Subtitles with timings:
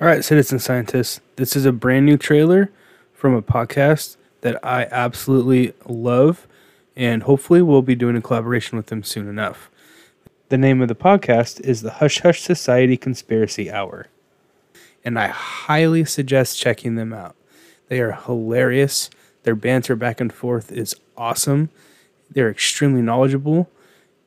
[0.00, 2.70] All right, citizen scientists, this is a brand new trailer
[3.12, 6.46] from a podcast that I absolutely love,
[6.94, 9.68] and hopefully we'll be doing a collaboration with them soon enough.
[10.50, 14.06] The name of the podcast is the Hush Hush Society Conspiracy Hour,
[15.04, 17.34] and I highly suggest checking them out.
[17.88, 19.10] They are hilarious.
[19.42, 21.70] Their banter back and forth is awesome.
[22.30, 23.68] They're extremely knowledgeable,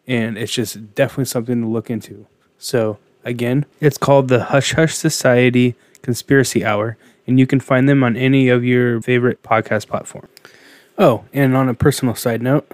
[0.05, 2.27] and it's just definitely something to look into.
[2.57, 8.03] So, again, it's called the Hush Hush Society Conspiracy Hour, and you can find them
[8.03, 10.27] on any of your favorite podcast platform.
[10.98, 12.71] Oh, and on a personal side note,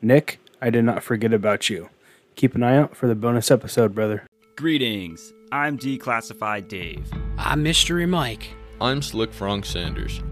[0.00, 1.88] Nick, I did not forget about you.
[2.36, 4.24] Keep an eye out for the bonus episode, brother.
[4.56, 5.32] Greetings.
[5.50, 7.10] I'm Declassified Dave.
[7.36, 8.48] I'm Mystery Mike.
[8.80, 10.22] I'm Slick Frank Sanders.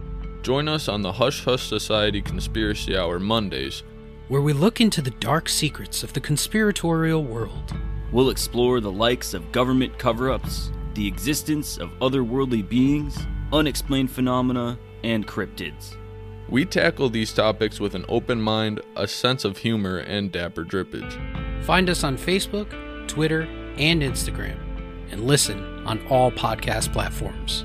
[0.42, 3.82] Join us on the Hush Hush Society Conspiracy Hour Mondays,
[4.28, 7.74] where we look into the dark secrets of the conspiratorial world.
[8.12, 13.16] We'll explore the likes of government cover ups, the existence of otherworldly beings,
[13.52, 15.96] unexplained phenomena, and cryptids.
[16.48, 21.64] We tackle these topics with an open mind, a sense of humor, and dapper drippage.
[21.64, 22.68] Find us on Facebook,
[23.06, 23.42] Twitter,
[23.76, 24.58] and Instagram,
[25.12, 27.64] and listen on all podcast platforms.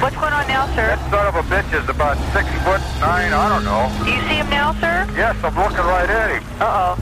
[0.00, 0.96] What's going on now, sir?
[0.96, 3.84] That son of a bitch is about six foot nine, I don't know.
[4.00, 5.04] Do you see him now, sir?
[5.12, 6.42] Yes, I'm looking right at him.
[6.56, 6.96] Uh-oh.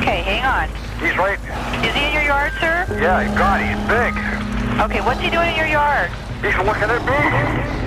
[0.00, 0.72] Okay, hang on.
[0.96, 1.36] He's right...
[1.84, 2.88] Is he in your yard, sir?
[2.88, 4.16] Yeah, God, he's big.
[4.80, 6.08] Okay, what's he doing in your yard?
[6.40, 7.83] He's looking at me.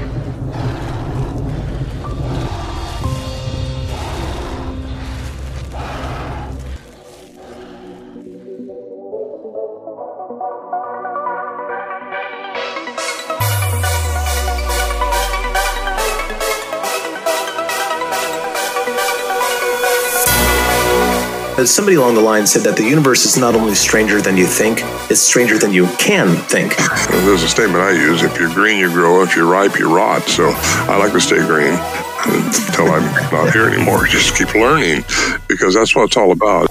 [21.58, 24.80] Along the line said that the universe is not only stranger than you think,
[25.10, 26.78] it's stranger than you can think.
[27.26, 29.24] There's a statement I use if you're green, you grow.
[29.24, 30.22] If you're ripe, you rot.
[30.24, 31.74] So I like to stay green
[32.26, 34.06] until I'm not here anymore.
[34.08, 35.04] Just keep learning
[35.48, 36.70] because that's what it's all about.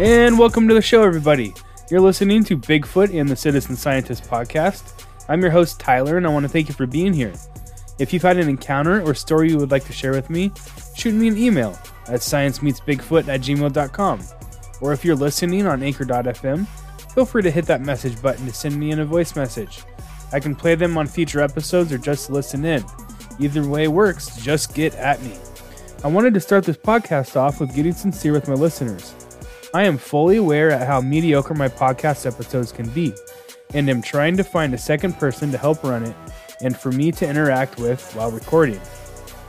[0.00, 1.52] And welcome to the show, everybody.
[1.90, 5.04] You're listening to Bigfoot and the Citizen Scientist podcast.
[5.28, 7.34] I'm your host, Tyler, and I want to thank you for being here.
[7.98, 10.50] If you've had an encounter or story you would like to share with me,
[10.94, 14.20] shoot me an email at sciencemeetsbigfoot at gmail.com.
[14.80, 16.66] Or if you're listening on anchor.fm,
[17.14, 19.82] feel free to hit that message button to send me in a voice message.
[20.32, 22.84] I can play them on future episodes or just listen in.
[23.38, 25.36] Either way works, just get at me.
[26.02, 29.14] I wanted to start this podcast off with getting sincere with my listeners.
[29.72, 33.12] I am fully aware at how mediocre my podcast episodes can be,
[33.72, 36.16] and am trying to find a second person to help run it
[36.60, 38.80] and for me to interact with while recording.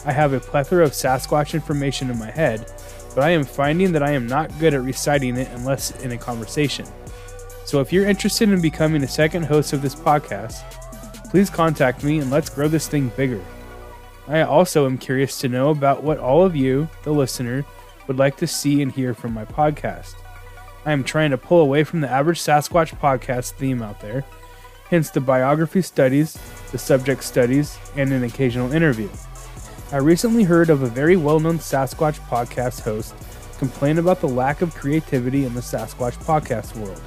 [0.06, 2.72] I have a plethora of Sasquatch information in my head,
[3.14, 6.18] but I am finding that I am not good at reciting it unless in a
[6.18, 6.86] conversation.
[7.66, 10.64] So if you're interested in becoming a second host of this podcast,
[11.32, 13.44] please contact me and let's grow this thing bigger.
[14.28, 17.66] I also am curious to know about what all of you, the listener,
[18.08, 20.16] would like to see and hear from my podcast.
[20.86, 24.24] I am trying to pull away from the average Sasquatch podcast theme out there
[24.90, 26.38] hence the biography studies,
[26.72, 29.10] the subject studies, and an occasional interview.
[29.92, 33.14] I recently heard of a very well known Sasquatch podcast host
[33.60, 37.02] complain about the lack of creativity in the Sasquatch podcast world.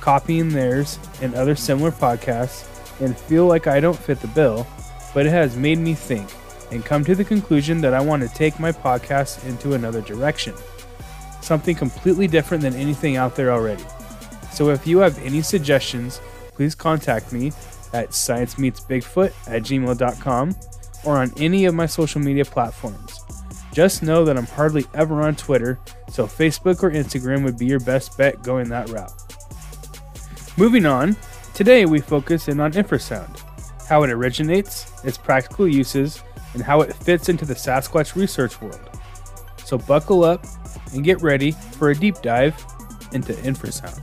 [0.00, 2.66] Copying theirs and other similar podcasts
[3.00, 4.66] and feel like I don't fit the bill,
[5.14, 6.28] but it has made me think
[6.72, 10.54] and come to the conclusion that I want to take my podcast into another direction.
[11.40, 13.84] Something completely different than anything out there already.
[14.52, 16.20] So if you have any suggestions,
[16.54, 17.52] please contact me
[17.92, 20.56] at sciencemeetsbigfoot at gmail.com
[21.04, 23.24] or on any of my social media platforms.
[23.72, 25.78] Just know that I'm hardly ever on Twitter,
[26.10, 29.12] so Facebook or Instagram would be your best bet going that route.
[30.56, 31.16] Moving on,
[31.54, 33.40] today we focus in on infrasound,
[33.88, 36.22] how it originates, its practical uses,
[36.54, 38.90] and how it fits into the Sasquatch research world.
[39.64, 40.44] So buckle up
[40.92, 42.56] and get ready for a deep dive
[43.12, 44.02] into infrasound.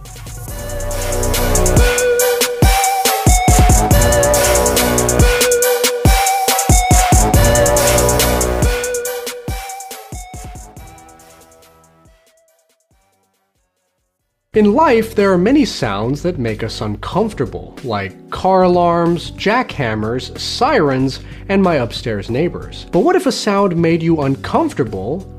[14.56, 21.20] In life, there are many sounds that make us uncomfortable, like car alarms, jackhammers, sirens,
[21.50, 22.86] and my upstairs neighbors.
[22.94, 25.30] But what if a sound made you uncomfortable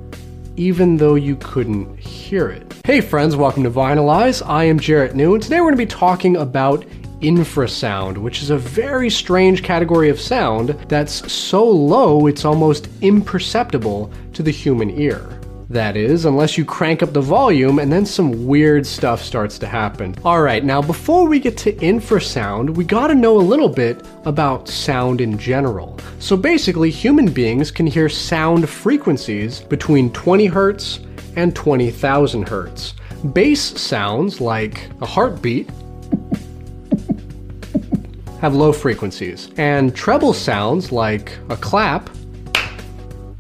[0.57, 2.75] even though you couldn't hear it?
[2.85, 4.47] Hey friends, welcome to Vinylize.
[4.47, 6.85] I am Jarrett New, and today we're going to be talking about
[7.23, 14.13] infrasound, which is a very strange category of sound that's so low it's almost imperceptible
[14.35, 15.36] to the human ear.
[15.69, 19.67] That is, unless you crank up the volume and then some weird stuff starts to
[19.67, 20.15] happen.
[20.25, 25.21] Alright, now before we get to infrasound, we gotta know a little bit about sound
[25.21, 25.99] in general.
[26.21, 31.05] So basically, human beings can hear sound frequencies between 20 Hz
[31.35, 32.93] and 20,000 Hz.
[33.35, 35.69] Bass sounds like a heartbeat
[38.41, 42.09] have low frequencies, and treble sounds like a clap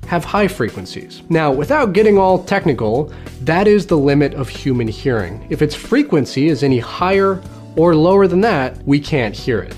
[0.07, 1.23] have high frequencies.
[1.29, 3.13] Now, without getting all technical,
[3.43, 5.47] that is the limit of human hearing.
[5.51, 7.43] If its frequency is any higher
[7.77, 9.77] or lower than that, we can't hear it.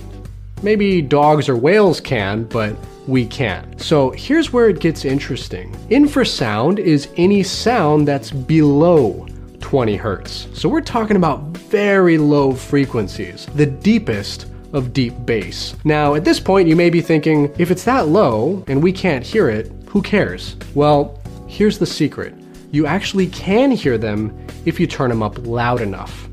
[0.62, 2.76] Maybe dogs or whales can, but
[3.06, 3.80] we can't.
[3.80, 5.72] So here's where it gets interesting.
[5.88, 9.26] Infrasound is any sound that's below
[9.60, 10.48] 20 hertz.
[10.52, 15.74] So we're talking about very low frequencies, the deepest of deep bass.
[15.84, 19.24] Now, at this point, you may be thinking, if it's that low and we can't
[19.24, 20.56] hear it, who cares?
[20.74, 22.34] Well, here's the secret
[22.70, 26.28] you actually can hear them if you turn them up loud enough.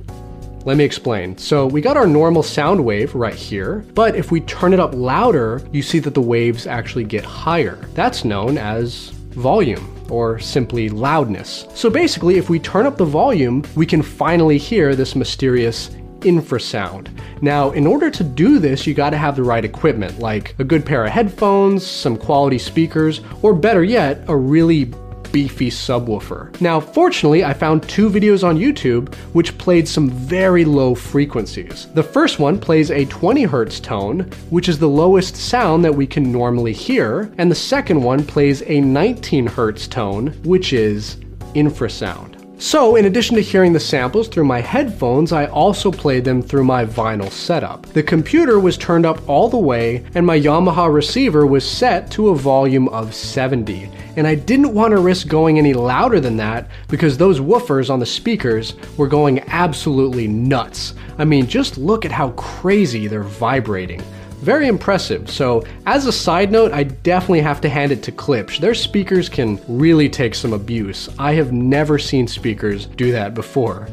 [0.65, 1.37] Let me explain.
[1.37, 4.93] So, we got our normal sound wave right here, but if we turn it up
[4.93, 7.75] louder, you see that the waves actually get higher.
[7.93, 11.67] That's known as volume or simply loudness.
[11.73, 15.89] So basically, if we turn up the volume, we can finally hear this mysterious
[16.25, 17.07] infrasound.
[17.41, 20.85] Now, in order to do this, you gotta have the right equipment, like a good
[20.85, 24.91] pair of headphones, some quality speakers, or better yet, a really
[25.35, 26.61] beefy subwoofer.
[26.61, 31.87] Now, fortunately, I found two videos on YouTube which played some very low frequencies.
[31.93, 36.07] The first one plays a 20 Hz tone, which is the lowest sound that we
[36.07, 41.17] can normally hear, and the second one plays a 19 Hz tone, which is
[41.53, 42.34] infrasound.
[42.57, 46.63] So, in addition to hearing the samples through my headphones, I also played them through
[46.63, 47.85] my vinyl setup.
[47.87, 52.29] The computer was turned up all the way, and my Yamaha receiver was set to
[52.29, 53.89] a volume of 70.
[54.15, 57.99] And I didn't want to risk going any louder than that because those woofers on
[57.99, 60.93] the speakers were going absolutely nuts.
[61.17, 64.01] I mean, just look at how crazy they're vibrating.
[64.45, 65.27] Very impressive.
[65.27, 68.59] So, as a side note, I definitely have to hand it to Klipsch.
[68.59, 71.09] Their speakers can really take some abuse.
[71.17, 73.87] I have never seen speakers do that before.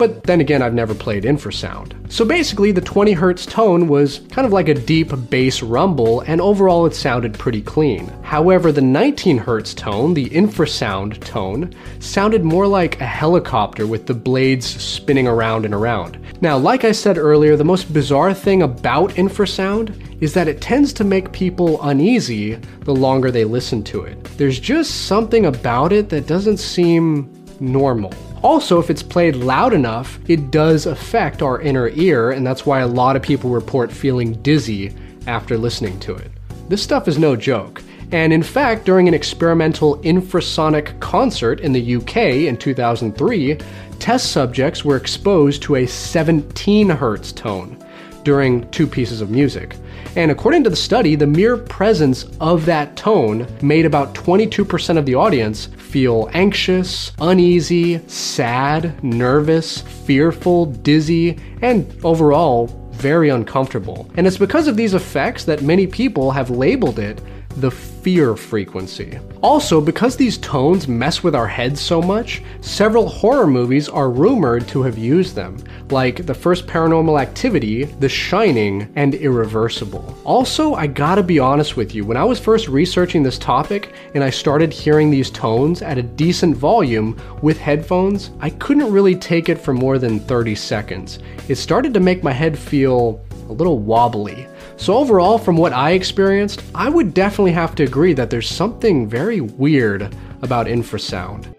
[0.00, 2.10] But then again, I've never played infrasound.
[2.10, 6.40] So basically, the 20 Hz tone was kind of like a deep bass rumble, and
[6.40, 8.06] overall it sounded pretty clean.
[8.22, 14.14] However, the 19 Hz tone, the infrasound tone, sounded more like a helicopter with the
[14.14, 16.18] blades spinning around and around.
[16.40, 20.94] Now, like I said earlier, the most bizarre thing about infrasound is that it tends
[20.94, 22.54] to make people uneasy
[22.84, 24.24] the longer they listen to it.
[24.38, 27.28] There's just something about it that doesn't seem
[27.60, 28.14] normal.
[28.42, 32.80] Also, if it's played loud enough, it does affect our inner ear, and that's why
[32.80, 34.94] a lot of people report feeling dizzy
[35.26, 36.30] after listening to it.
[36.68, 37.82] This stuff is no joke.
[38.12, 43.58] And in fact, during an experimental infrasonic concert in the UK in 2003,
[43.98, 47.76] test subjects were exposed to a 17 Hz tone
[48.24, 49.76] during two pieces of music.
[50.16, 55.06] And according to the study, the mere presence of that tone made about 22% of
[55.06, 64.10] the audience feel anxious, uneasy, sad, nervous, fearful, dizzy, and overall very uncomfortable.
[64.16, 67.20] And it's because of these effects that many people have labeled it
[67.56, 69.18] the fear frequency.
[69.42, 74.66] Also, because these tones mess with our heads so much, several horror movies are rumored
[74.68, 75.56] to have used them,
[75.90, 80.16] like the first Paranormal Activity, The Shining, and Irreversible.
[80.24, 84.22] Also, I gotta be honest with you, when I was first researching this topic and
[84.22, 89.48] I started hearing these tones at a decent volume with headphones, I couldn't really take
[89.48, 91.18] it for more than 30 seconds.
[91.48, 94.46] It started to make my head feel a little wobbly.
[94.80, 99.06] So, overall, from what I experienced, I would definitely have to agree that there's something
[99.06, 101.54] very weird about infrasound.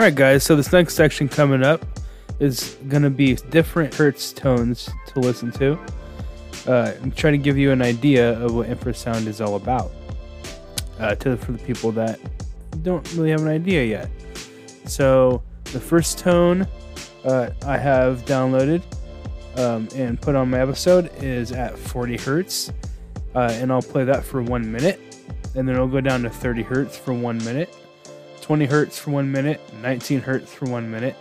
[0.00, 0.44] All right, guys.
[0.44, 1.84] So this next section coming up
[2.38, 5.78] is going to be different hertz tones to listen to.
[6.66, 9.92] Uh, I'm trying to give you an idea of what infrasound is all about.
[10.98, 12.18] Uh, to for the people that
[12.82, 14.10] don't really have an idea yet.
[14.86, 16.66] So the first tone
[17.26, 18.82] uh, I have downloaded
[19.58, 22.72] um, and put on my episode is at 40 hertz,
[23.34, 24.98] uh, and I'll play that for one minute,
[25.54, 27.76] and then it'll go down to 30 hertz for one minute
[28.50, 31.14] 20 hertz for one minute, 19 hertz for one minute,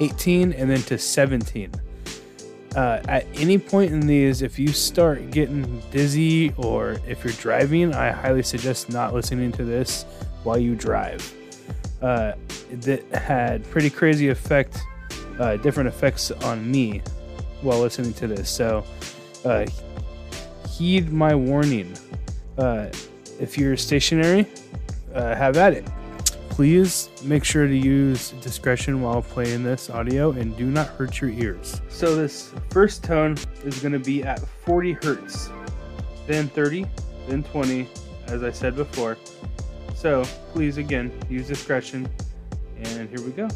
[0.00, 1.70] 18, and then to 17.
[2.74, 7.94] Uh, at any point in these, if you start getting dizzy or if you're driving,
[7.94, 10.04] I highly suggest not listening to this
[10.42, 11.34] while you drive.
[12.00, 12.32] Uh,
[12.80, 14.82] that had pretty crazy effect,
[15.38, 17.02] uh, different effects on me
[17.60, 18.48] while listening to this.
[18.48, 18.86] So,
[19.44, 19.66] uh,
[20.70, 21.94] heed my warning.
[22.56, 22.86] Uh,
[23.38, 24.46] if you're stationary,
[25.14, 25.86] uh, have at it
[26.54, 31.30] please make sure to use discretion while playing this audio and do not hurt your
[31.30, 31.82] ears.
[31.88, 35.50] So this first tone is going to be at 40 hertz,
[36.28, 36.86] then 30,
[37.26, 37.88] then 20,
[38.28, 39.18] as I said before.
[39.96, 42.08] So please again use discretion
[42.84, 43.48] and here we go.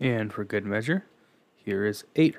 [0.00, 1.04] And for good measure,
[1.54, 2.36] here is 8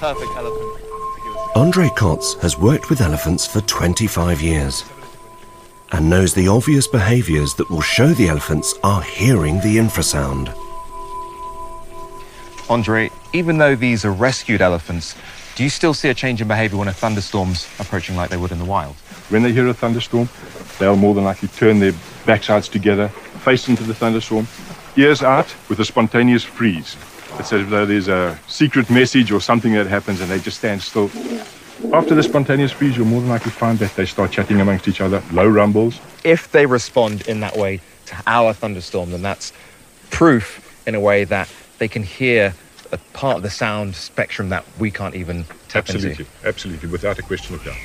[0.00, 0.20] hertz.
[1.54, 4.84] Andre Kotz has worked with elephants for 25 years
[5.92, 10.54] and knows the obvious behaviors that will show the elephants are hearing the infrasound.
[12.68, 15.14] Andre, even though these are rescued elephants,
[15.54, 18.52] do you still see a change in behavior when a thunderstorm's approaching like they would
[18.52, 18.94] in the wild?
[19.30, 20.28] When they hear a thunderstorm,
[20.78, 21.92] they'll more than likely turn their
[22.24, 24.48] backsides together, face into the thunderstorm,
[24.96, 26.96] ears out with a spontaneous freeze.
[27.38, 30.82] It's as though there's a secret message or something that happens and they just stand
[30.82, 31.10] still.
[31.92, 35.00] After the spontaneous freeze, you'll more than likely find that they start chatting amongst each
[35.00, 36.00] other, low rumbles.
[36.24, 39.52] If they respond in that way to our thunderstorm, then that's
[40.10, 42.54] proof in a way that they can hear
[42.92, 46.26] a part of the sound spectrum that we can't even tap Absolutely, into.
[46.44, 47.76] absolutely, without a question of doubt.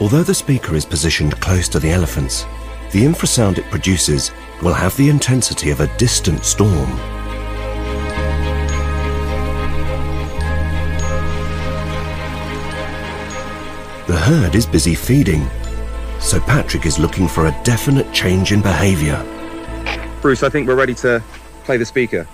[0.00, 2.46] Although the speaker is positioned close to the elephants,
[2.90, 4.32] the infrasound it produces
[4.62, 6.90] will have the intensity of a distant storm.
[14.06, 15.46] The herd is busy feeding,
[16.18, 19.22] so Patrick is looking for a definite change in behavior.
[20.22, 21.22] Bruce, I think we're ready to
[21.64, 22.26] play the speaker.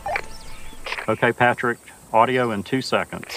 [1.09, 1.79] Okay, Patrick,
[2.13, 3.37] audio in two seconds.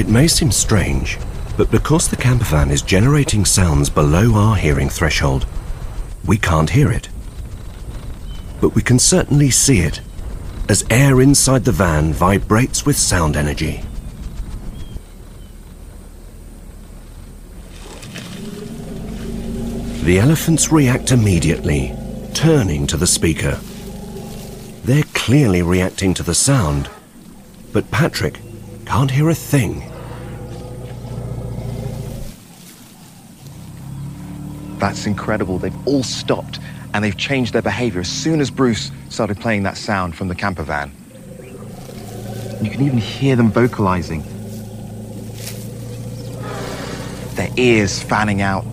[0.00, 1.18] It may seem strange,
[1.58, 5.46] but because the camper van is generating sounds below our hearing threshold,
[6.24, 7.10] we can't hear it.
[8.62, 10.00] But we can certainly see it,
[10.70, 13.82] as air inside the van vibrates with sound energy.
[20.04, 21.94] The elephants react immediately,
[22.32, 23.60] turning to the speaker.
[24.82, 26.88] They're clearly reacting to the sound,
[27.74, 28.40] but Patrick
[28.86, 29.89] can't hear a thing.
[34.80, 35.58] That's incredible.
[35.58, 36.58] They've all stopped
[36.94, 40.34] and they've changed their behavior as soon as Bruce started playing that sound from the
[40.34, 40.90] camper van.
[42.62, 44.22] You can even hear them vocalizing.
[47.34, 48.64] Their ears fanning out.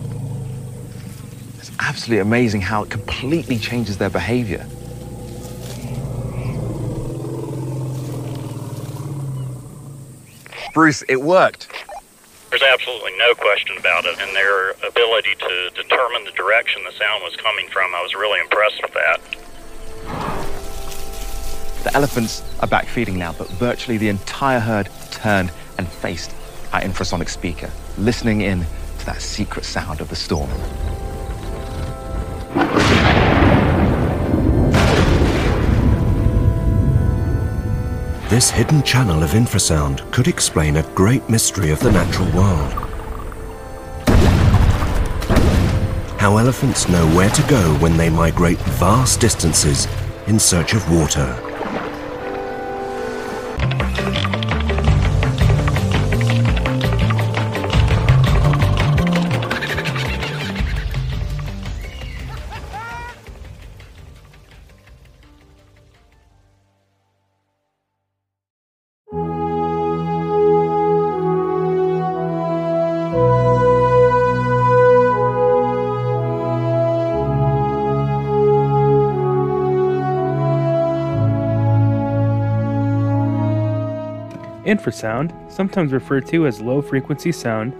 [1.58, 4.66] It's absolutely amazing how it completely changes their behavior.
[10.72, 11.68] Bruce, it worked.
[12.58, 17.22] There's absolutely no question about it, and their ability to determine the direction the sound
[17.22, 19.20] was coming from, I was really impressed with that.
[21.84, 26.34] The elephants are back feeding now, but virtually the entire herd turned and faced
[26.72, 28.66] our infrasonic speaker, listening in
[28.98, 30.50] to that secret sound of the storm.
[38.28, 42.72] This hidden channel of infrasound could explain a great mystery of the natural world.
[46.20, 49.88] How elephants know where to go when they migrate vast distances
[50.26, 51.47] in search of water.
[84.78, 87.74] Infrasound, sometimes referred to as low frequency sound,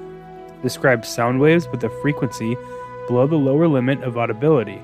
[0.63, 2.57] describes sound waves with a frequency
[3.07, 4.83] below the lower limit of audibility,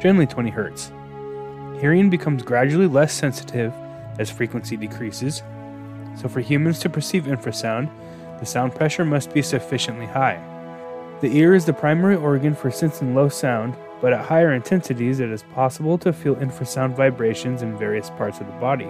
[0.00, 1.80] generally 20 Hz.
[1.80, 3.72] Hearing becomes gradually less sensitive
[4.18, 5.42] as frequency decreases,
[6.16, 7.88] so for humans to perceive infrasound,
[8.40, 10.40] the sound pressure must be sufficiently high.
[11.20, 15.30] The ear is the primary organ for sensing low sound, but at higher intensities it
[15.30, 18.88] is possible to feel infrasound vibrations in various parts of the body.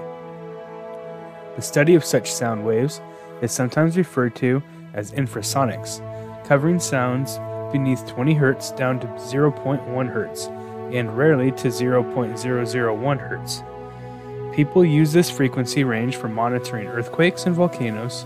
[1.56, 3.00] The study of such sound waves
[3.42, 4.62] is sometimes referred to
[4.94, 6.00] as infrasonics,
[6.46, 7.38] covering sounds
[7.72, 14.54] beneath 20 Hz down to 0.1 Hz, and rarely to 0.001 Hz.
[14.54, 18.24] People use this frequency range for monitoring earthquakes and volcanoes,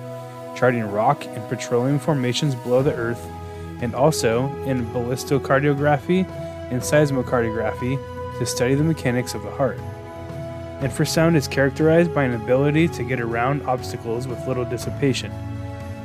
[0.57, 3.25] charting rock and petroleum formations below the Earth,
[3.81, 6.29] and also in ballistocardiography
[6.71, 9.79] and seismocardiography to study the mechanics of the heart.
[10.81, 15.33] Infrasound is characterized by an ability to get around obstacles with little dissipation.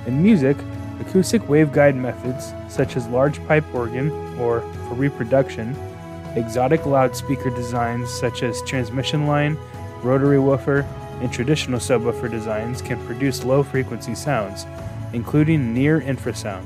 [0.05, 0.55] In music,
[1.01, 5.75] acoustic waveguide methods, such as large pipe organ or for reproduction,
[6.36, 9.57] exotic loudspeaker designs such as transmission line,
[10.03, 10.86] rotary woofer,
[11.19, 14.65] and traditional subwoofer designs can produce low frequency sounds,
[15.12, 16.65] including near infrasound.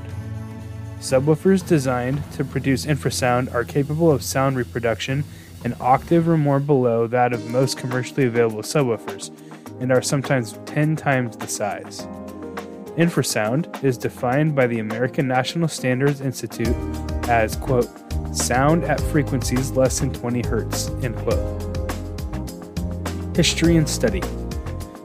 [1.00, 5.24] Subwoofers designed to produce infrasound are capable of sound reproduction
[5.66, 9.36] an octave or more below that of most commercially available subwoofers
[9.80, 12.02] and are sometimes 10 times the size.
[12.96, 16.74] Infrasound is defined by the American National Standards Institute
[17.28, 17.88] as, quote,
[18.32, 21.76] sound at frequencies less than 20 hertz, end quote.
[23.36, 24.20] History and study.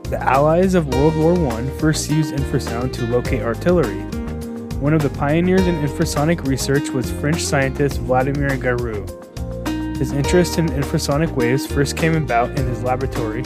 [0.03, 4.03] The Allies of World War I first used infrasound to locate artillery.
[4.77, 9.20] One of the pioneers in infrasonic research was French scientist Vladimir Gavreau.
[10.01, 13.43] His interest in infrasonic waves first came about in his laboratory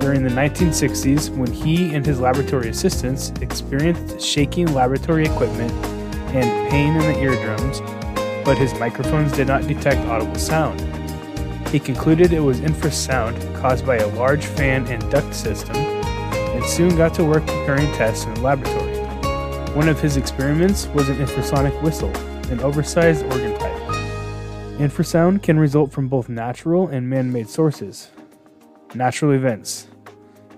[0.00, 5.70] during the 1960s when he and his laboratory assistants experienced shaking laboratory equipment
[6.34, 7.78] and pain in the eardrums,
[8.44, 10.80] but his microphones did not detect audible sound.
[11.68, 16.96] He concluded it was infrasound caused by a large fan and duct system and soon
[16.96, 18.96] got to work preparing tests in the laboratory.
[19.76, 22.10] One of his experiments was an infrasonic whistle,
[22.50, 23.59] an oversized organ.
[24.80, 28.10] Infrasound can result from both natural and man made sources.
[28.94, 29.88] Natural events.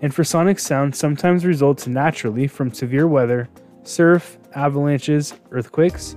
[0.01, 3.49] Infrasonic sound sometimes results naturally from severe weather,
[3.83, 6.15] surf, avalanches, earthquakes,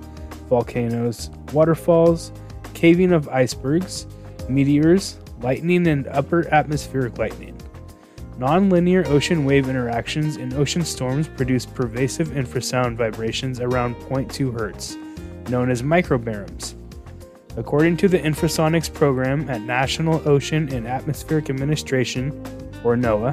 [0.48, 2.30] volcanoes, waterfalls,
[2.74, 4.06] caving of icebergs,
[4.48, 7.60] meteors, lightning, and upper atmospheric lightning.
[8.38, 15.72] Non-linear ocean wave interactions in ocean storms produce pervasive infrasound vibrations around 0.2 Hz, known
[15.72, 16.76] as microbaroms.
[17.56, 22.30] According to the Infrasonics program at National Ocean and Atmospheric Administration,
[22.84, 23.32] or NOAA,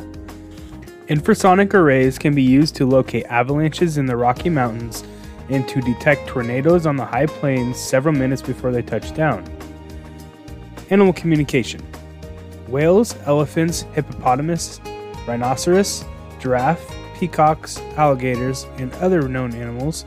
[1.08, 5.04] infrasonic arrays can be used to locate avalanches in the Rocky Mountains
[5.50, 9.44] and to detect tornadoes on the high plains several minutes before they touch down.
[10.90, 11.82] Animal communication
[12.70, 14.80] whales, elephants, hippopotamus,
[15.28, 16.06] rhinoceros,
[16.40, 20.06] giraffe, peacocks, alligators, and other known animals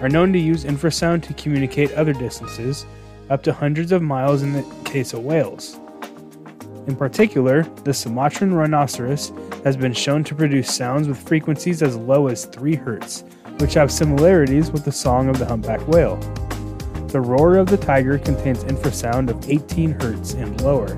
[0.00, 2.86] are known to use infrasound to communicate other distances
[3.30, 5.78] up to hundreds of miles in the case of whales.
[6.86, 9.32] In particular, the Sumatran rhinoceros
[9.64, 13.90] has been shown to produce sounds with frequencies as low as 3 Hz, which have
[13.90, 16.16] similarities with the song of the humpback whale.
[17.08, 20.94] The roar of the tiger contains infrasound of 18 Hz and lower.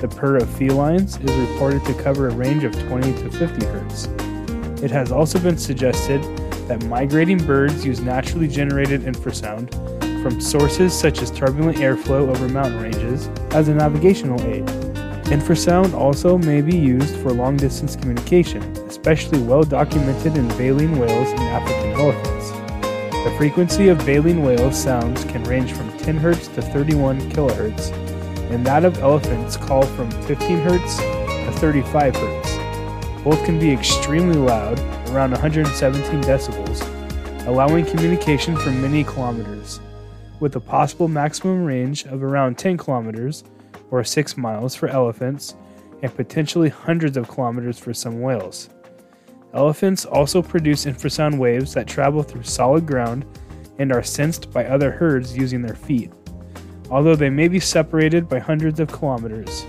[0.00, 4.82] The purr of felines is reported to cover a range of 20 to 50 Hz.
[4.82, 6.20] It has also been suggested
[6.66, 9.70] that migrating birds use naturally generated infrasound
[10.22, 14.64] from sources such as turbulent airflow over mountain ranges as a navigational aid.
[15.26, 21.30] Infrasound also may be used for long distance communication, especially well documented in baleen whales
[21.30, 22.50] and African elephants.
[23.24, 27.92] The frequency of baleen whale sounds can range from 10 Hz to 31 kHz,
[28.50, 33.24] and that of elephants call from 15 Hz to 35 Hz.
[33.24, 34.78] Both can be extremely loud,
[35.10, 39.80] around 117 decibels, allowing communication for many kilometers
[40.42, 43.44] with a possible maximum range of around 10 kilometers
[43.92, 45.54] or 6 miles for elephants
[46.02, 48.68] and potentially hundreds of kilometers for some whales.
[49.54, 53.24] Elephants also produce infrasound waves that travel through solid ground
[53.78, 56.10] and are sensed by other herds using their feet,
[56.90, 59.64] although they may be separated by hundreds of kilometers.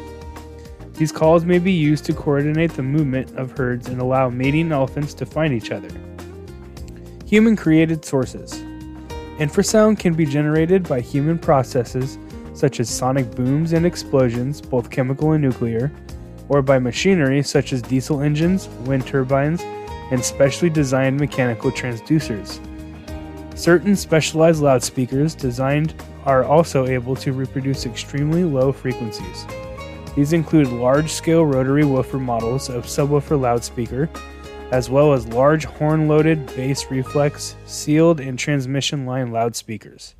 [0.95, 5.13] These calls may be used to coordinate the movement of herds and allow mating elephants
[5.15, 5.89] to find each other.
[7.27, 8.63] Human created sources.
[9.39, 12.17] Infrasound can be generated by human processes
[12.53, 15.91] such as sonic booms and explosions, both chemical and nuclear,
[16.49, 19.61] or by machinery such as diesel engines, wind turbines,
[20.11, 22.59] and specially designed mechanical transducers.
[23.57, 29.47] Certain specialized loudspeakers designed are also able to reproduce extremely low frequencies.
[30.15, 34.09] These include large scale rotary woofer models of subwoofer loudspeaker,
[34.73, 40.15] as well as large horn loaded bass reflex, sealed, and transmission line loudspeakers.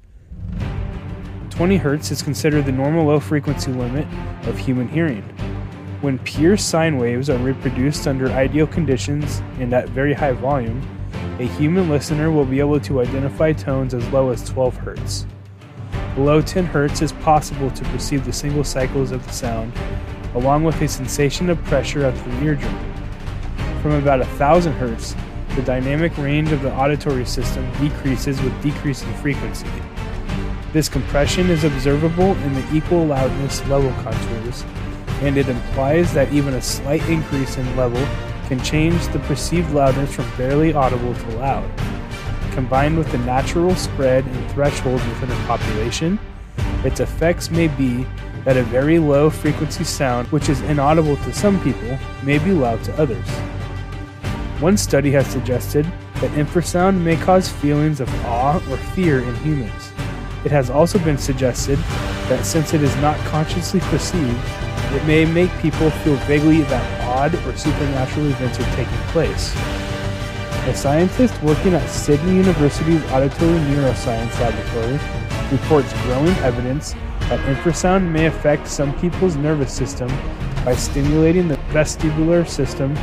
[1.49, 4.07] 20 Hz is considered the normal low frequency limit
[4.47, 5.23] of human hearing.
[6.01, 10.87] When pure sine waves are reproduced under ideal conditions and at very high volume,
[11.39, 15.25] a human listener will be able to identify tones as low as 12 Hz.
[16.13, 19.73] Below 10 Hz is possible to perceive the single cycles of the sound,
[20.35, 22.92] along with a sensation of pressure at the eardrum.
[23.83, 29.67] From about 1000 Hz, the dynamic range of the auditory system decreases with decreasing frequency.
[30.71, 34.63] This compression is observable in the equal loudness level contours,
[35.19, 38.01] and it implies that even a slight increase in level
[38.47, 41.69] can change the perceived loudness from barely audible to loud.
[42.53, 46.17] Combined with the natural spread and threshold within a population,
[46.85, 48.05] its effects may be
[48.45, 52.81] that a very low frequency sound, which is inaudible to some people, may be loud
[52.85, 53.27] to others.
[54.63, 55.83] One study has suggested
[56.21, 59.91] that infrasound may cause feelings of awe or fear in humans.
[60.45, 61.77] It has also been suggested
[62.29, 64.39] that since it is not consciously perceived,
[64.93, 69.53] it may make people feel vaguely that odd or supernatural events are taking place.
[70.69, 74.97] A scientist working at Sydney University's Auditory Neuroscience Laboratory
[75.51, 76.93] reports growing evidence
[77.27, 80.07] that infrasound may affect some people's nervous system
[80.63, 82.95] by stimulating the vestibular system,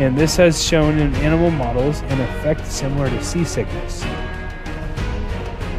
[0.00, 4.02] and this has shown in animal models an effect similar to seasickness.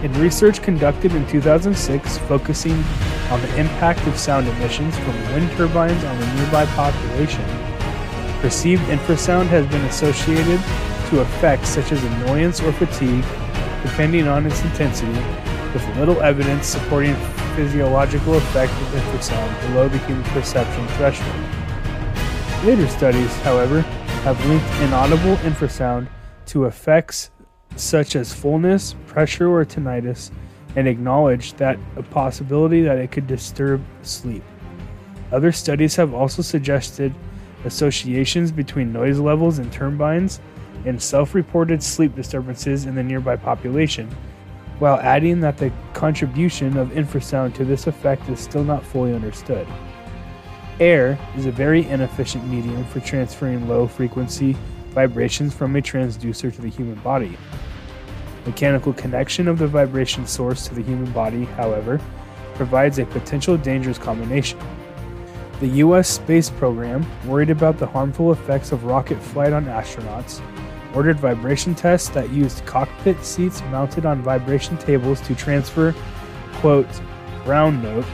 [0.03, 2.83] In research conducted in 2006 focusing
[3.31, 7.43] on the impact of sound emissions from wind turbines on the nearby population,
[8.41, 10.59] perceived infrasound has been associated
[11.09, 13.25] to effects such as annoyance or fatigue,
[13.81, 15.11] depending on its intensity,
[15.73, 17.15] with little evidence supporting
[17.55, 21.35] physiological effect of infrasound below the human perception threshold.
[22.63, 23.83] Later studies, however,
[24.23, 26.07] have linked inaudible infrasound
[26.45, 27.31] to effects
[27.75, 30.29] such as fullness, pressure, or tinnitus,
[30.75, 34.43] and acknowledged that a possibility that it could disturb sleep.
[35.31, 37.15] Other studies have also suggested
[37.65, 40.39] associations between noise levels in turbines
[40.85, 44.07] and self reported sleep disturbances in the nearby population,
[44.77, 49.67] while adding that the contribution of infrasound to this effect is still not fully understood.
[50.81, 54.57] Air is a very inefficient medium for transferring low frequency
[54.95, 57.37] vibrations from a transducer to the human body.
[58.47, 62.01] Mechanical connection of the vibration source to the human body, however,
[62.55, 64.57] provides a potential dangerous combination.
[65.59, 66.09] The U.S.
[66.09, 70.41] space program, worried about the harmful effects of rocket flight on astronauts,
[70.95, 75.93] ordered vibration tests that used cockpit seats mounted on vibration tables to transfer,
[76.53, 76.89] quote,
[77.45, 78.05] brown note,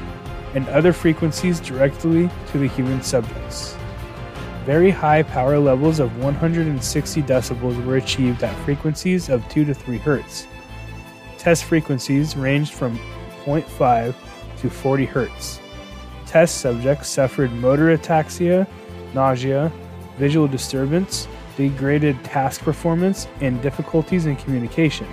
[0.57, 3.77] and other frequencies directly to the human subjects.
[4.65, 9.99] Very high power levels of 160 decibels were achieved at frequencies of 2 to 3
[9.99, 10.47] Hz.
[11.37, 12.97] Test frequencies ranged from
[13.45, 14.15] 0.5
[14.57, 15.59] to 40 Hz.
[16.25, 18.67] Test subjects suffered motor ataxia,
[19.13, 19.71] nausea,
[20.17, 25.07] visual disturbance, degraded task performance, and difficulties in communication.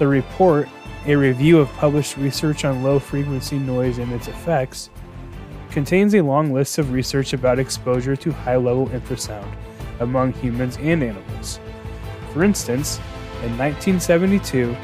[0.00, 0.68] The report,
[1.06, 4.88] a review of published research on low frequency noise and its effects,
[5.70, 9.50] contains a long list of research about exposure to high level infrasound
[10.00, 11.60] among humans and animals.
[12.32, 12.98] For instance,
[13.42, 14.74] in 1972,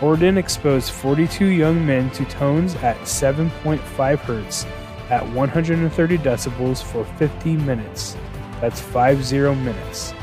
[0.00, 4.66] Orden exposed 42 young men to tones at 7.5 Hz
[5.10, 8.16] at 130 decibels for 50 minutes.
[8.60, 10.14] That's 50 minutes.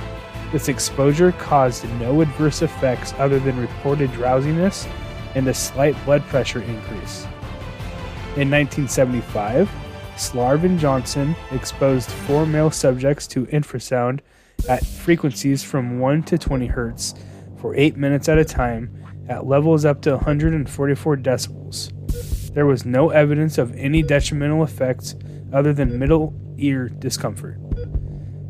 [0.51, 4.87] This exposure caused no adverse effects other than reported drowsiness
[5.35, 7.25] and a slight blood pressure increase.
[8.35, 9.69] In 1975,
[10.15, 14.19] Slarve and Johnson exposed four male subjects to infrasound
[14.67, 17.17] at frequencies from 1 to 20 Hz
[17.59, 18.93] for 8 minutes at a time
[19.29, 21.93] at levels up to 144 decibels.
[22.53, 25.15] There was no evidence of any detrimental effects
[25.53, 27.57] other than middle ear discomfort.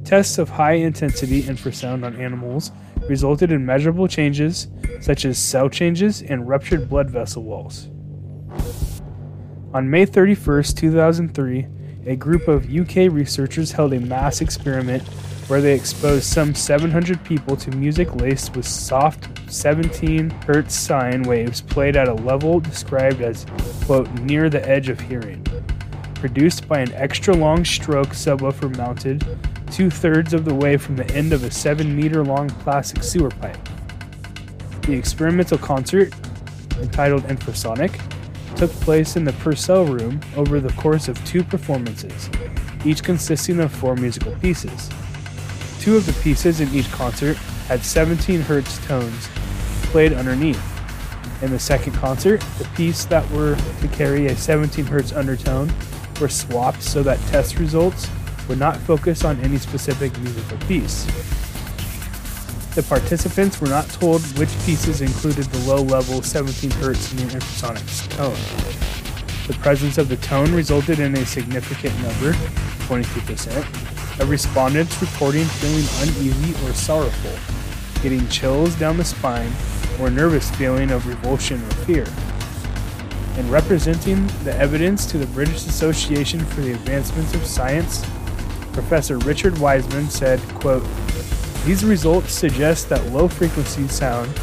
[0.04, 2.72] Tests of high intensity infrasound on animals
[3.10, 4.67] resulted in measurable changes
[5.02, 7.89] such as cell changes and ruptured blood vessel walls.
[9.74, 11.67] On May 31, 2003,
[12.06, 15.04] a group of UK researchers held a mass experiment
[15.48, 21.60] where they exposed some 700 people to music laced with soft 17 Hz sine waves
[21.62, 23.45] played at a level described as,
[23.86, 25.43] quote, near the edge of hearing.
[26.20, 29.26] Produced by an extra long stroke subwoofer mounted
[29.72, 33.30] two thirds of the way from the end of a 7 meter long plastic sewer
[33.30, 33.58] pipe.
[34.82, 36.14] The experimental concert,
[36.82, 38.02] entitled Infrasonic,
[38.58, 42.30] took place in the Purcell Room over the course of two performances,
[42.84, 44.90] each consisting of four musical pieces.
[45.80, 47.38] two of the pieces in each concert
[47.70, 49.30] had 17 hertz tones
[49.84, 50.62] played underneath.
[51.42, 55.72] In the second concert, the pieces that were to carry a 17 hertz undertone
[56.20, 58.10] were swapped so that test results
[58.48, 61.06] would not focus on any specific musical piece.
[62.76, 68.10] The participants were not told which pieces included the low level 17 Hz near infrasonic
[68.10, 69.48] tone.
[69.48, 72.34] The presence of the tone resulted in a significant number,
[72.88, 79.52] 22%, of respondents reporting feeling uneasy or sorrowful, getting chills down the spine,
[80.00, 82.06] or a nervous feeling of revulsion or fear.
[83.39, 88.06] In representing the evidence to the British Association for the Advancement of Science,
[88.73, 90.86] Professor Richard Wiseman said, quote,
[91.65, 94.36] These results suggest that low frequency sound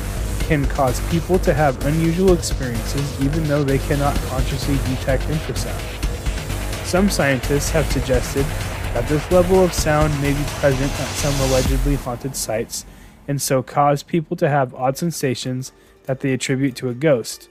[0.45, 6.87] can cause people to have unusual experiences even though they cannot consciously detect infrasound.
[6.87, 8.47] Some scientists have suggested
[8.95, 12.87] that this level of sound may be present at some allegedly haunted sites
[13.29, 15.73] and so cause people to have odd sensations
[16.05, 17.51] that they attribute to a ghost.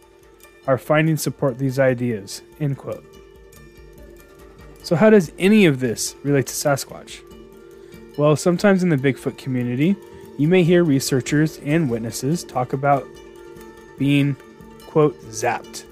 [0.67, 2.41] Our findings support these ideas.
[2.59, 3.05] End quote.
[4.83, 7.21] So, how does any of this relate to Sasquatch?
[8.17, 9.95] Well, sometimes in the Bigfoot community,
[10.37, 13.05] you may hear researchers and witnesses talk about
[13.97, 14.35] being,
[14.87, 15.85] quote, zapped.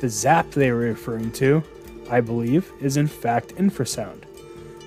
[0.00, 1.62] The zap they were referring to,
[2.10, 4.24] I believe, is in fact infrasound.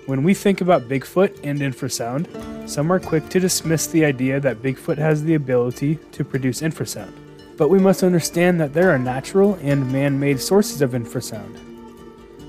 [0.06, 4.62] When we think about Bigfoot and infrasound, some are quick to dismiss the idea that
[4.62, 7.14] Bigfoot has the ability to produce infrasound.
[7.58, 11.58] But we must understand that there are natural and man made sources of infrasound.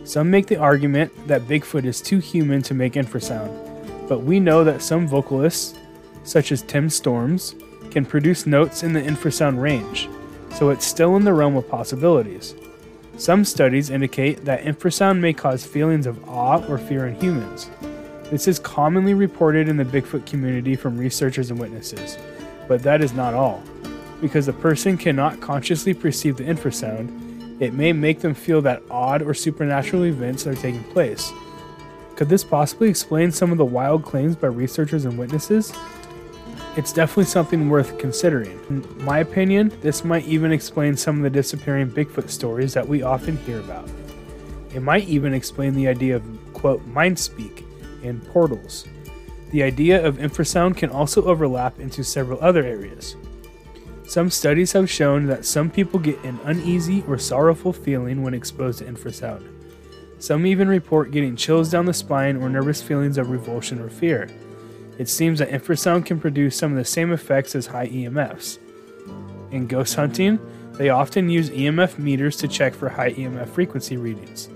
[0.06, 4.64] Some make the argument that Bigfoot is too human to make infrasound, but we know
[4.64, 5.74] that some vocalists,
[6.24, 7.54] such as Tim Storms,
[7.90, 10.08] can produce notes in the infrasound range,
[10.54, 12.54] so it's still in the realm of possibilities.
[13.16, 17.70] Some studies indicate that infrasound may cause feelings of awe or fear in humans.
[18.30, 22.16] This is commonly reported in the Bigfoot community from researchers and witnesses,
[22.68, 23.62] but that is not all.
[24.20, 29.22] Because a person cannot consciously perceive the infrasound, it may make them feel that odd
[29.22, 31.32] or supernatural events are taking place.
[32.16, 35.72] Could this possibly explain some of the wild claims by researchers and witnesses?
[36.76, 38.60] It's definitely something worth considering.
[38.68, 43.02] In my opinion, this might even explain some of the disappearing Bigfoot stories that we
[43.02, 43.88] often hear about.
[44.74, 47.64] It might even explain the idea of, quote, mind speak
[48.04, 48.86] and portals.
[49.50, 53.16] The idea of infrasound can also overlap into several other areas.
[54.08, 58.78] Some studies have shown that some people get an uneasy or sorrowful feeling when exposed
[58.78, 59.46] to infrasound.
[60.18, 64.26] Some even report getting chills down the spine or nervous feelings of revulsion or fear.
[64.96, 68.58] It seems that infrasound can produce some of the same effects as high EMFs.
[69.50, 70.38] In ghost hunting,
[70.72, 74.48] they often use EMF meters to check for high EMF frequency readings.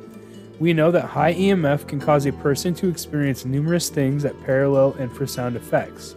[0.61, 4.95] We know that high EMF can cause a person to experience numerous things that parallel
[4.95, 6.17] infrasound effects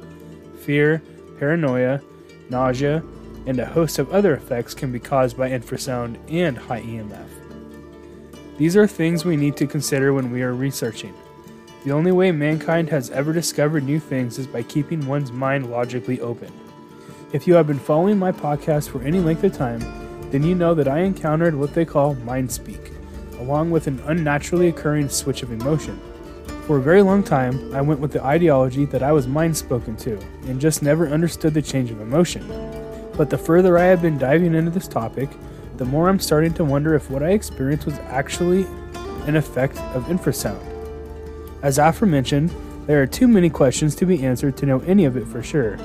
[0.62, 1.02] fear,
[1.38, 2.00] paranoia,
[2.50, 3.04] nausea,
[3.46, 7.28] and a host of other effects can be caused by infrasound and high EMF.
[8.58, 11.14] These are things we need to consider when we are researching.
[11.84, 16.20] The only way mankind has ever discovered new things is by keeping one's mind logically
[16.22, 16.52] open.
[17.34, 19.82] If you have been following my podcast for any length of time,
[20.32, 22.92] then you know that I encountered what they call mind speak,
[23.40, 26.00] along with an unnaturally occurring switch of emotion.
[26.66, 29.96] For a very long time, I went with the ideology that I was mind spoken
[29.98, 30.18] to,
[30.48, 32.50] and just never understood the change of emotion.
[33.18, 35.30] But the further I have been diving into this topic,
[35.78, 38.66] the more I'm starting to wonder if what I experienced was actually
[39.28, 40.62] an effect of infrasound.
[41.62, 42.52] As aforementioned,
[42.88, 45.78] there are too many questions to be answered to know any of it for sure,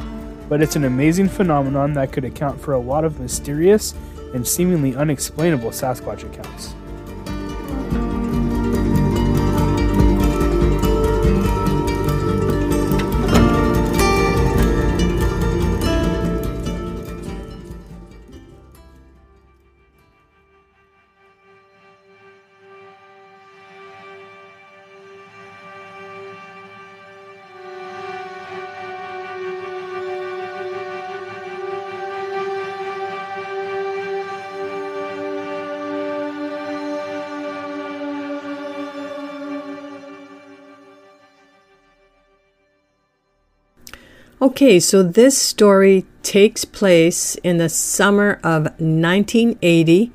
[0.49, 3.95] but it's an amazing phenomenon that could account for a lot of mysterious
[4.35, 6.75] and seemingly unexplainable Sasquatch accounts.
[44.43, 50.13] Okay, so this story takes place in the summer of 1980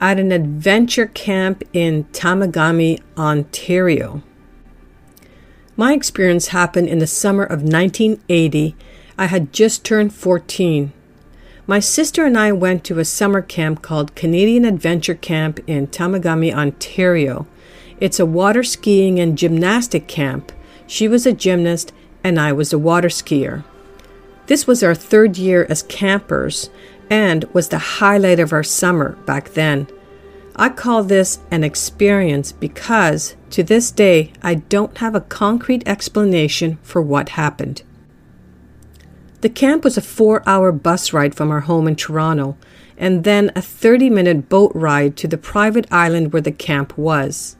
[0.00, 4.22] at an adventure camp in Temagami, Ontario.
[5.76, 8.76] My experience happened in the summer of 1980.
[9.18, 10.94] I had just turned 14.
[11.66, 16.50] My sister and I went to a summer camp called Canadian Adventure Camp in Temagami,
[16.50, 17.46] Ontario.
[18.00, 20.50] It's a water skiing and gymnastic camp.
[20.86, 21.92] She was a gymnast
[22.22, 23.64] and I was a water skier.
[24.46, 26.70] This was our third year as campers
[27.08, 29.86] and was the highlight of our summer back then.
[30.56, 36.78] I call this an experience because to this day I don't have a concrete explanation
[36.82, 37.82] for what happened.
[39.40, 42.56] The camp was a four hour bus ride from our home in Toronto,
[42.98, 47.56] and then a 30 minute boat ride to the private island where the camp was.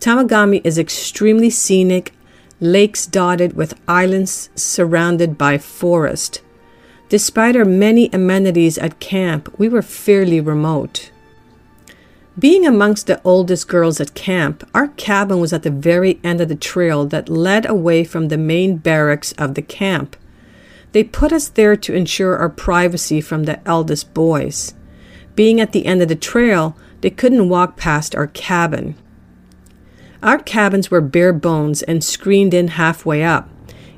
[0.00, 2.12] Temagami is extremely scenic,
[2.62, 6.40] lakes dotted with islands surrounded by forest.
[7.08, 11.10] Despite our many amenities at camp, we were fairly remote.
[12.38, 16.48] Being amongst the oldest girls at camp, our cabin was at the very end of
[16.48, 20.16] the trail that led away from the main barracks of the camp.
[20.92, 24.72] They put us there to ensure our privacy from the eldest boys.
[25.34, 28.94] Being at the end of the trail, they couldn't walk past our cabin.
[30.22, 33.48] Our cabins were bare bones and screened in halfway up.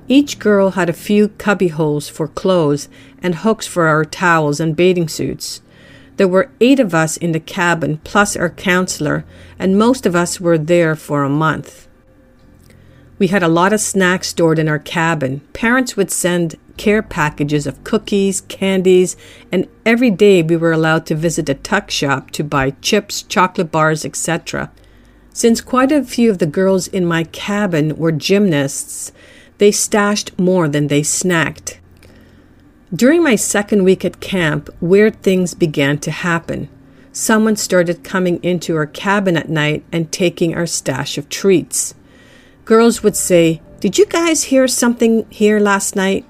[0.09, 2.89] Each girl had a few cubby holes for clothes
[3.23, 5.61] and hooks for our towels and bathing suits.
[6.17, 9.25] There were eight of us in the cabin, plus our counselor,
[9.59, 11.89] and most of us were there for a month.
[13.19, 15.41] We had a lot of snacks stored in our cabin.
[15.53, 19.17] Parents would send care packages of cookies, candies,
[19.53, 23.71] and every day we were allowed to visit a tuck shop to buy chips, chocolate
[23.71, 24.71] bars, etc.
[25.37, 29.11] Since quite a few of the girls in my cabin were gymnasts,
[29.59, 31.79] they stashed more than they snacked.
[32.95, 36.69] During my second week at camp, weird things began to happen.
[37.11, 41.97] Someone started coming into our cabin at night and taking our stash of treats.
[42.65, 46.25] Girls would say, Did you guys hear something here last night?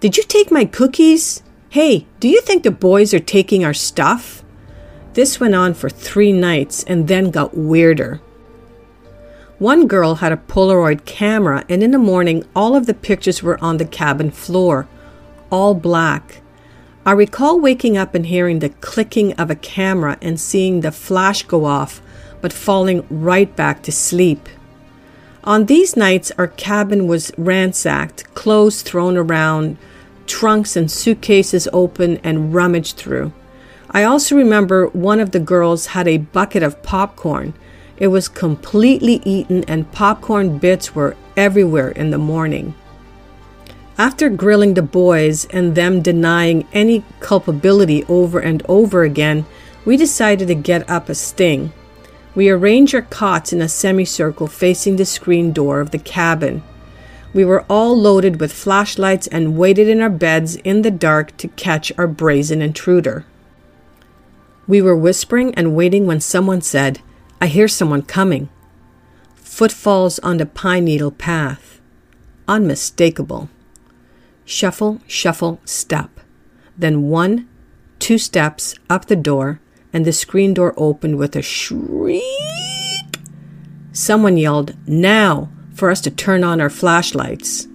[0.00, 1.42] Did you take my cookies?
[1.70, 4.44] Hey, do you think the boys are taking our stuff?
[5.14, 8.20] This went on for three nights and then got weirder.
[9.58, 13.58] One girl had a Polaroid camera, and in the morning, all of the pictures were
[13.64, 14.86] on the cabin floor,
[15.50, 16.42] all black.
[17.06, 21.42] I recall waking up and hearing the clicking of a camera and seeing the flash
[21.44, 22.02] go off,
[22.42, 24.46] but falling right back to sleep.
[25.42, 29.78] On these nights, our cabin was ransacked, clothes thrown around,
[30.26, 33.32] trunks and suitcases open and rummaged through.
[33.90, 37.54] I also remember one of the girls had a bucket of popcorn
[37.98, 42.74] it was completely eaten, and popcorn bits were everywhere in the morning.
[43.98, 49.46] After grilling the boys and them denying any culpability over and over again,
[49.86, 51.72] we decided to get up a sting.
[52.34, 56.62] We arranged our cots in a semicircle facing the screen door of the cabin.
[57.32, 61.48] We were all loaded with flashlights and waited in our beds in the dark to
[61.48, 63.24] catch our brazen intruder.
[64.68, 67.00] We were whispering and waiting when someone said,
[67.40, 68.48] I hear someone coming.
[69.34, 71.80] Footfalls on the pine needle path.
[72.48, 73.50] Unmistakable.
[74.44, 76.20] Shuffle, shuffle, step.
[76.78, 77.48] Then one,
[77.98, 79.60] two steps up the door,
[79.92, 82.22] and the screen door opened with a shriek.
[83.92, 85.50] Someone yelled, Now!
[85.74, 87.66] for us to turn on our flashlights.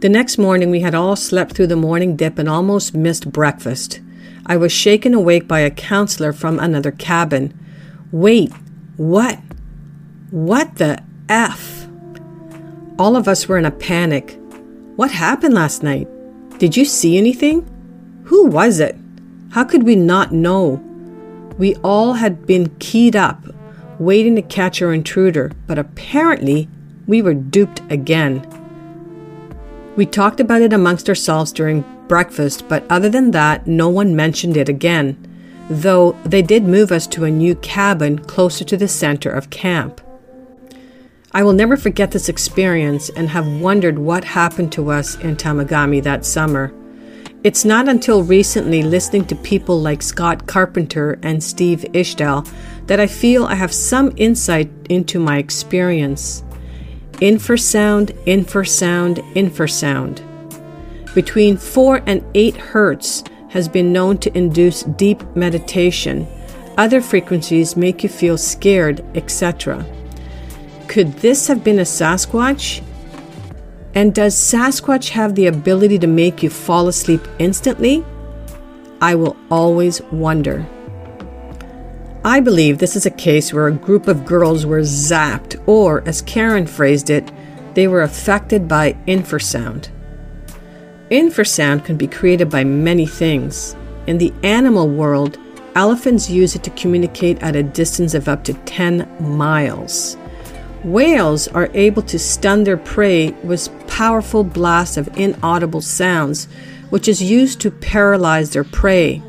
[0.00, 4.00] The next morning, we had all slept through the morning dip and almost missed breakfast.
[4.44, 7.58] I was shaken awake by a counselor from another cabin
[8.12, 8.52] Wait,
[8.98, 9.38] what?
[10.30, 11.88] What the F?
[12.98, 14.38] All of us were in a panic.
[14.96, 16.06] What happened last night?
[16.58, 17.66] Did you see anything?
[18.24, 18.98] Who was it?
[19.52, 20.74] How could we not know?
[21.56, 23.46] We all had been keyed up,
[23.98, 26.68] waiting to catch our intruder, but apparently
[27.06, 28.46] we were duped again.
[29.96, 34.58] We talked about it amongst ourselves during breakfast, but other than that, no one mentioned
[34.58, 35.31] it again
[35.68, 40.00] though they did move us to a new cabin closer to the center of camp.
[41.32, 46.02] I will never forget this experience and have wondered what happened to us in Temagami
[46.02, 46.74] that summer.
[47.42, 52.48] It's not until recently listening to people like Scott Carpenter and Steve Isdahl
[52.86, 56.44] that I feel I have some insight into my experience.
[57.14, 60.22] Infrasound, infrasound, infrasound.
[61.14, 66.26] Between 4 and 8 hertz has been known to induce deep meditation.
[66.78, 69.84] Other frequencies make you feel scared, etc.
[70.88, 72.82] Could this have been a Sasquatch?
[73.94, 78.02] And does Sasquatch have the ability to make you fall asleep instantly?
[79.02, 80.66] I will always wonder.
[82.24, 86.22] I believe this is a case where a group of girls were zapped, or, as
[86.22, 87.30] Karen phrased it,
[87.74, 89.88] they were affected by infrasound.
[91.12, 93.76] Infrasound can be created by many things.
[94.06, 95.36] In the animal world,
[95.74, 100.16] elephants use it to communicate at a distance of up to 10 miles.
[100.84, 106.48] Whales are able to stun their prey with powerful blasts of inaudible sounds,
[106.88, 109.22] which is used to paralyze their prey.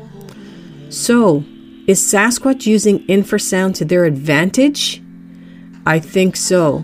[0.88, 1.44] So,
[1.86, 5.02] is Sasquatch using infrasound to their advantage?
[5.84, 6.82] I think so.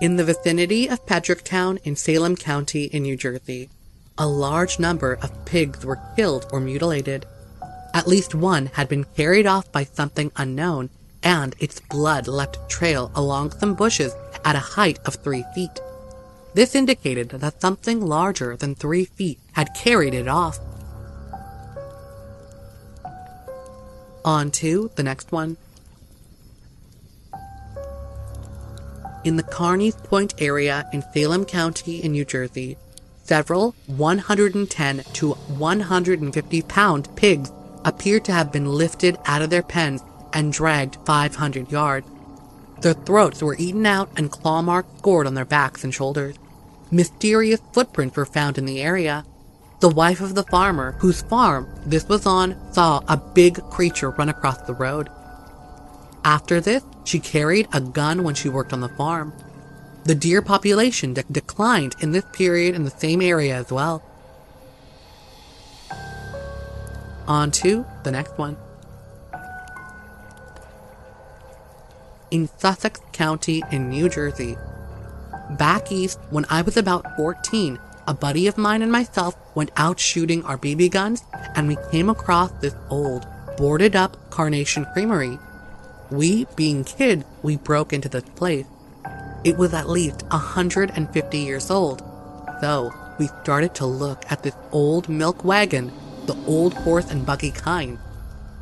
[0.00, 3.68] In the vicinity of Pedricktown in Salem County in New Jersey,
[4.16, 7.26] a large number of pigs were killed or mutilated.
[7.92, 10.90] At least one had been carried off by something unknown,
[11.24, 15.80] and its blood left a trail along some bushes at a height of three feet.
[16.54, 20.60] This indicated that something larger than three feet had carried it off.
[24.24, 25.56] On to the next one.
[29.28, 32.78] In the Carneys Point area in Salem County in New Jersey,
[33.24, 37.52] several 110 to 150 pound pigs
[37.84, 40.02] appear to have been lifted out of their pens
[40.32, 42.08] and dragged 500 yards.
[42.80, 46.36] Their throats were eaten out and claw marks scored on their backs and shoulders.
[46.90, 49.26] Mysterious footprints were found in the area.
[49.80, 54.30] The wife of the farmer, whose farm this was on, saw a big creature run
[54.30, 55.10] across the road.
[56.28, 59.32] After this, she carried a gun when she worked on the farm.
[60.04, 64.02] The deer population de- declined in this period in the same area as well.
[67.26, 68.58] On to the next one.
[72.30, 74.58] In Sussex County in New Jersey.
[75.52, 79.98] Back east, when I was about 14, a buddy of mine and myself went out
[79.98, 81.22] shooting our BB guns
[81.54, 83.26] and we came across this old,
[83.56, 85.38] boarded up carnation creamery.
[86.10, 88.66] We, being kids, we broke into the place.
[89.44, 92.02] It was at least 150 years old.
[92.60, 95.92] So, we started to look at this old milk wagon,
[96.26, 97.98] the old horse and buggy kind.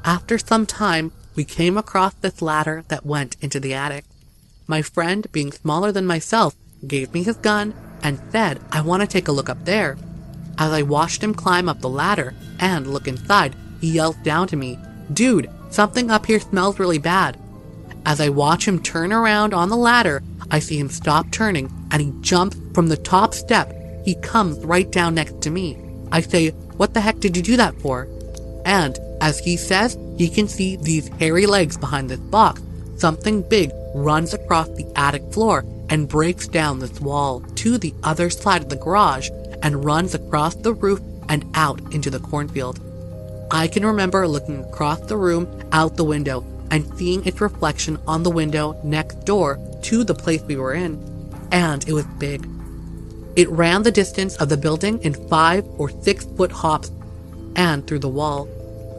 [0.05, 4.05] After some time, we came across this ladder that went into the attic.
[4.67, 9.07] My friend, being smaller than myself, gave me his gun and said, I want to
[9.07, 9.97] take a look up there.
[10.59, 14.57] As I watched him climb up the ladder and look inside, he yelled down to
[14.57, 14.79] me,
[15.13, 17.39] Dude, something up here smells really bad.
[18.05, 22.01] As I watch him turn around on the ladder, I see him stop turning and
[22.01, 23.73] he jumps from the top step.
[24.05, 25.77] He comes right down next to me.
[26.13, 28.09] I say, What the heck did you do that for?
[28.65, 32.63] And as he says, he can see these hairy legs behind this box.
[32.97, 38.31] Something big runs across the attic floor and breaks down this wall to the other
[38.31, 39.31] side of the garage
[39.63, 42.81] and runs across the roof and out into the cornfield.
[43.51, 48.23] I can remember looking across the room out the window and seeing its reflection on
[48.23, 50.99] the window next door to the place we were in.
[51.53, 52.49] And it was big.
[53.37, 56.91] It ran the distance of the building in five or six foot hops
[57.55, 58.49] and through the wall.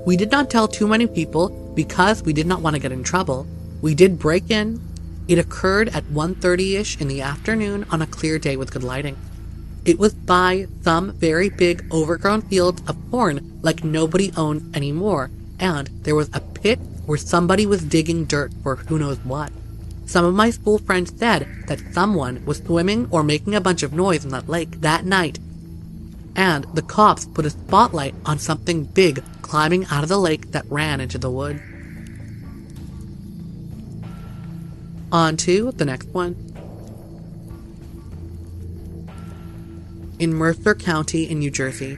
[0.05, 3.03] We did not tell too many people because we did not want to get in
[3.03, 3.45] trouble.
[3.81, 4.79] We did break in.
[5.27, 9.17] It occurred at 1.30ish in the afternoon on a clear day with good lighting.
[9.87, 15.31] It was by some very big overgrown fields of corn like nobody owns anymore,
[15.61, 19.49] and there was a pit where somebody was digging dirt for who knows what.
[20.05, 23.93] Some of my school friends said that someone was swimming or making a bunch of
[23.93, 25.39] noise in that lake that night.
[26.35, 30.69] And the cops put a spotlight on something big climbing out of the lake that
[30.69, 31.61] ran into the wood.
[35.13, 36.46] On to the next one.
[40.19, 41.95] In Mercer County in New Jersey,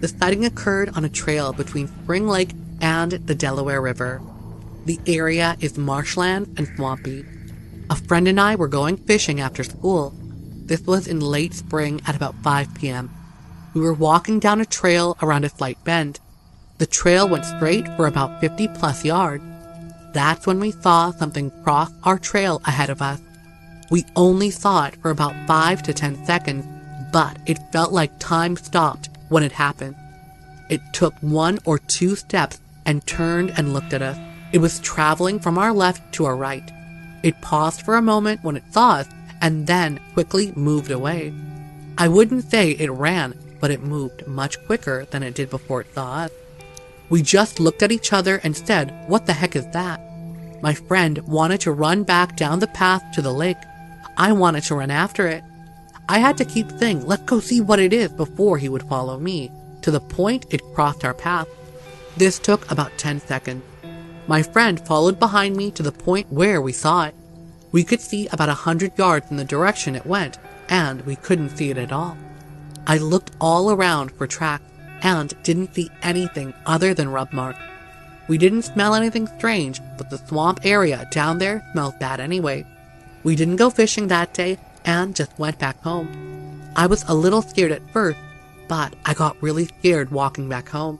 [0.00, 2.50] the sighting occurred on a trail between Spring Lake
[2.82, 4.20] and the Delaware River.
[4.84, 7.24] The area is marshland and swampy.
[7.88, 10.12] A friend and I were going fishing after school.
[10.66, 13.10] This was in late spring at about 5 p.m.
[13.72, 16.20] We were walking down a trail around a slight bend.
[16.76, 19.44] The trail went straight for about 50 plus yards.
[20.12, 23.22] That's when we saw something cross our trail ahead of us.
[23.90, 26.66] We only saw it for about 5 to 10 seconds,
[27.16, 29.96] but it felt like time stopped when it happened.
[30.68, 34.18] It took one or two steps and turned and looked at us.
[34.52, 36.70] It was traveling from our left to our right.
[37.22, 39.08] It paused for a moment when it saw us
[39.40, 41.32] and then quickly moved away.
[41.96, 45.94] I wouldn't say it ran, but it moved much quicker than it did before it
[45.94, 46.30] saw us.
[47.08, 50.02] We just looked at each other and said, What the heck is that?
[50.60, 53.56] My friend wanted to run back down the path to the lake.
[54.18, 55.42] I wanted to run after it.
[56.08, 59.18] I had to keep saying, Let's go see what it is before he would follow
[59.18, 59.50] me,
[59.82, 61.48] to the point it crossed our path.
[62.16, 63.62] This took about 10 seconds.
[64.28, 67.14] My friend followed behind me to the point where we saw it.
[67.72, 70.38] We could see about a hundred yards in the direction it went,
[70.68, 72.16] and we couldn't see it at all.
[72.86, 74.64] I looked all around for tracks
[75.02, 77.60] and didn't see anything other than rub marks.
[78.28, 82.64] We didn't smell anything strange, but the swamp area down there smells bad anyway.
[83.22, 86.62] We didn't go fishing that day and just went back home.
[86.76, 88.18] I was a little scared at first,
[88.68, 90.98] but I got really scared walking back home.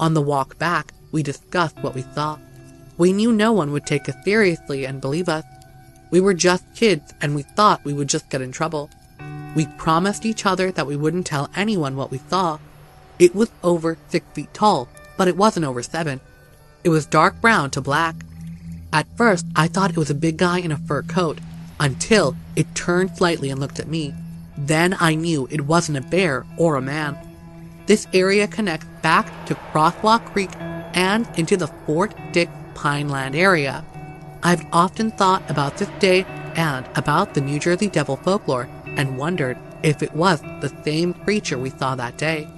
[0.00, 2.38] On the walk back, we discussed what we saw.
[2.96, 5.44] We knew no one would take us seriously and believe us.
[6.10, 8.90] We were just kids and we thought we would just get in trouble.
[9.54, 12.58] We promised each other that we wouldn't tell anyone what we saw.
[13.18, 16.20] It was over six feet tall, but it wasn't over seven.
[16.84, 18.14] It was dark brown to black.
[18.92, 21.38] At first, I thought it was a big guy in a fur coat,
[21.80, 24.14] until it turned slightly and looked at me.
[24.56, 27.16] Then I knew it wasn't a bear or a man.
[27.86, 30.50] This area connects back to Crosswicks Creek
[30.94, 33.84] and into the Fort Dix Pineland area.
[34.42, 36.24] I've often thought about this day
[36.54, 41.58] and about the New Jersey Devil folklore and wondered if it was the same creature
[41.58, 42.48] we saw that day.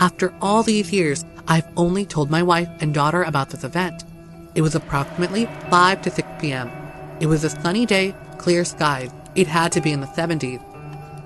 [0.00, 4.02] After all these years, I've only told my wife and daughter about this event.
[4.54, 6.70] It was approximately 5 to 6 p.m.
[7.20, 8.14] It was a sunny day,
[8.44, 9.10] clear skies.
[9.34, 10.60] It had to be in the 70s.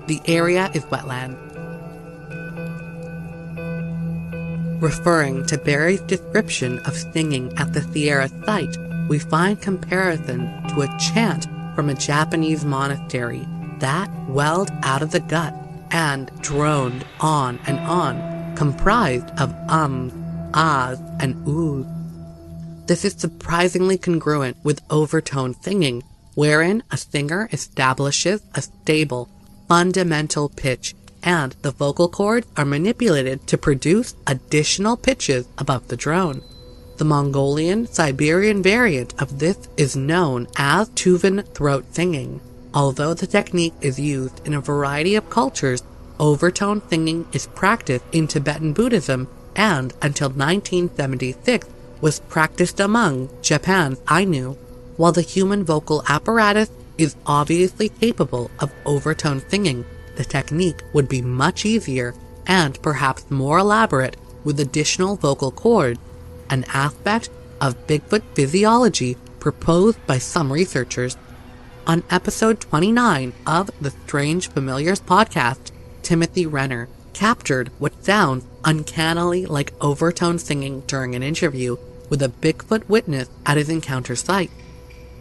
[0.07, 1.35] The area is wetland.
[4.81, 8.77] Referring to Barry's description of singing at the Sierra site,
[9.09, 10.39] we find comparison
[10.69, 11.45] to a chant
[11.75, 13.45] from a Japanese monastery
[13.79, 15.53] that welled out of the gut
[15.91, 20.13] and droned on and on, comprised of ums,
[20.53, 21.85] ahs, and oohs.
[22.87, 26.01] This is surprisingly congruent with overtone singing,
[26.39, 29.27] wherein a singer establishes a stable,
[29.67, 36.41] fundamental pitch and the vocal cords are manipulated to produce additional pitches above the drone.
[36.95, 42.39] The Mongolian Siberian variant of this is known as Tuvan throat singing.
[42.73, 45.83] Although the technique is used in a variety of cultures,
[46.21, 49.27] overtone singing is practiced in Tibetan Buddhism
[49.57, 51.67] and until 1976
[51.99, 54.55] was practiced among Japan's Ainu.
[54.99, 59.85] While the human vocal apparatus is obviously capable of overtone singing,
[60.17, 62.13] the technique would be much easier
[62.45, 66.01] and perhaps more elaborate with additional vocal cords,
[66.49, 67.29] an aspect
[67.61, 71.15] of Bigfoot physiology proposed by some researchers.
[71.87, 75.71] On episode 29 of the Strange Familiars podcast,
[76.03, 81.77] Timothy Renner captured what sounds uncannily like overtone singing during an interview
[82.09, 84.51] with a Bigfoot witness at his encounter site.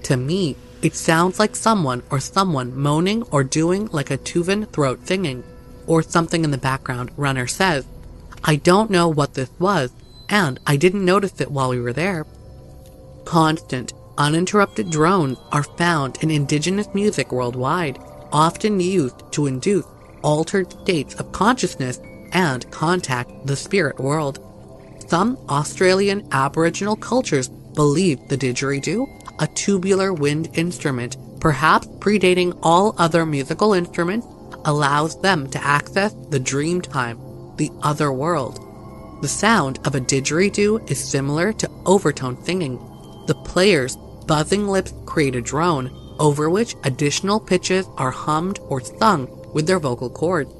[0.05, 5.07] To me, it sounds like someone or someone moaning or doing like a Tuvan throat
[5.07, 5.43] singing,
[5.87, 7.85] or something in the background, Renner says.
[8.45, 9.91] I don't know what this was,
[10.29, 12.27] and I didn't notice it while we were there.
[13.25, 17.99] Constant, uninterrupted drones are found in indigenous music worldwide,
[18.33, 19.87] often used to induce
[20.23, 22.01] altered states of consciousness
[22.33, 24.45] and contact the spirit world.
[25.09, 33.25] Some Australian Aboriginal cultures believe the didgeridoo a tubular wind instrument, perhaps predating all other
[33.25, 34.27] musical instruments,
[34.65, 37.19] allows them to access the dream time,
[37.57, 38.65] the other world.
[39.23, 42.77] The sound of a didgeridoo is similar to overtone singing.
[43.27, 49.29] The player's buzzing lips create a drone over which additional pitches are hummed or sung
[49.53, 50.53] with their vocal cords.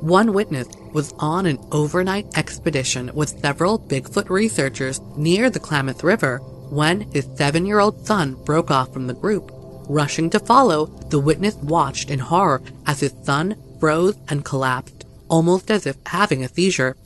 [0.00, 6.40] One witness was on an overnight expedition with several Bigfoot researchers near the Klamath River
[6.70, 9.50] when his seven year old son broke off from the group.
[9.88, 15.70] Rushing to follow, the witness watched in horror as his son froze and collapsed, almost
[15.70, 16.96] as if having a seizure.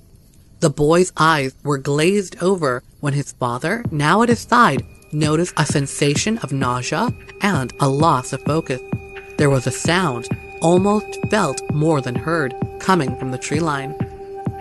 [0.61, 4.83] The boy's eyes were glazed over when his father, now at his side,
[5.13, 7.09] noticed a sensation of nausea
[7.41, 8.81] and a loss of focus.
[9.37, 10.29] There was a sound,
[10.61, 13.95] almost felt more than heard, coming from the tree line.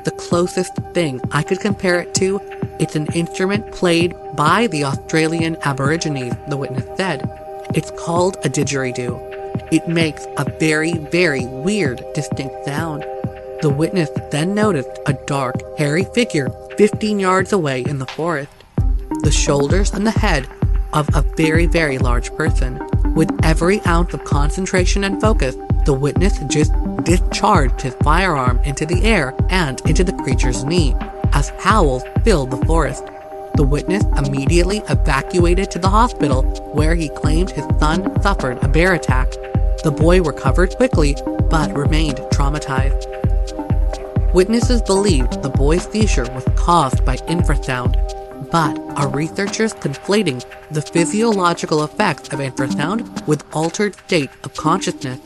[0.10, 2.42] The closest thing I could compare it to
[2.80, 7.30] it's an instrument played by the Australian Aborigines, the witness said.
[7.76, 9.72] It's called a didgeridoo.
[9.72, 13.04] It makes a very, very weird, distinct sound.
[13.62, 18.52] The witness then noticed a dark, hairy figure 15 yards away in the forest.
[19.22, 20.48] The shoulders and the head
[20.92, 22.80] of a very, very large person.
[23.16, 25.56] With every ounce of concentration and focus,
[25.86, 26.72] the witness just
[27.04, 30.96] discharged his firearm into the air and into the creature's knee
[31.34, 33.04] as howls filled the forest.
[33.56, 36.44] The witness immediately evacuated to the hospital
[36.74, 39.32] where he claimed his son suffered a bear attack.
[39.84, 41.16] The boy recovered quickly
[41.50, 43.06] but remained traumatized.
[44.34, 47.96] Witnesses believed the boy's seizure was caused by infrasound,
[48.52, 55.20] but are researchers conflating the physiological effects of infrasound with altered state of consciousness?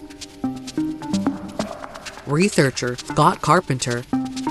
[2.28, 4.02] researcher Scott Carpenter,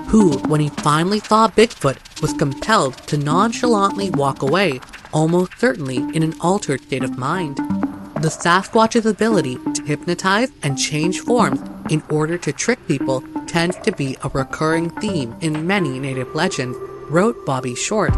[0.06, 4.80] who, when he finally saw Bigfoot, was compelled to nonchalantly walk away,
[5.12, 7.56] almost certainly in an altered state of mind.
[7.56, 11.60] The Sasquatch's ability to hypnotize and change forms
[11.90, 16.78] in order to trick people tends to be a recurring theme in many native legends,
[17.10, 18.12] wrote Bobby Short.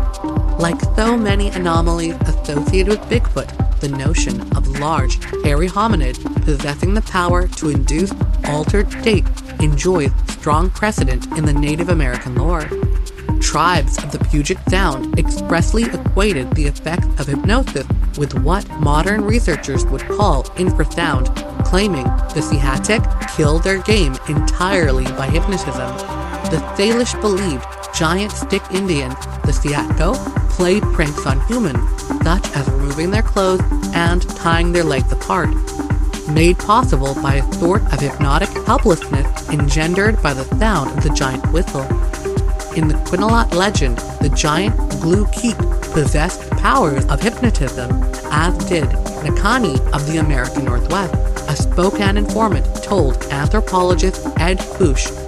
[0.59, 7.02] Like so many anomalies associated with Bigfoot, the notion of large, hairy hominid possessing the
[7.02, 8.12] power to induce
[8.46, 9.26] altered state
[9.61, 12.68] enjoys strong precedent in the Native American lore.
[13.40, 17.86] Tribes of the Puget Sound expressly equated the effects of hypnosis
[18.16, 21.26] with what modern researchers would call infrasound,
[21.64, 23.02] claiming the Sihatic
[23.36, 25.96] killed their game entirely by hypnotism.
[26.50, 29.14] The Salish believed giant stick Indians,
[29.45, 30.14] the Siatko,
[30.51, 31.78] played pranks on humans,
[32.22, 33.62] such as removing their clothes
[33.95, 35.51] and tying their legs apart.
[36.28, 41.47] Made possible by a sort of hypnotic helplessness engendered by the sound of the giant
[41.53, 41.82] whistle.
[42.76, 45.59] In the Quinalat legend, the giant Glue Keep
[45.92, 47.90] possessed powers of hypnotism,
[48.32, 48.88] as did
[49.22, 51.14] Nakani of the American Northwest,
[51.49, 55.23] a Spokane informant told anthropologist Ed Fuchs.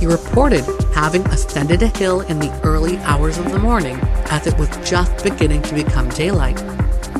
[0.00, 3.98] He reported having ascended a hill in the early hours of the morning
[4.30, 6.58] as it was just beginning to become daylight.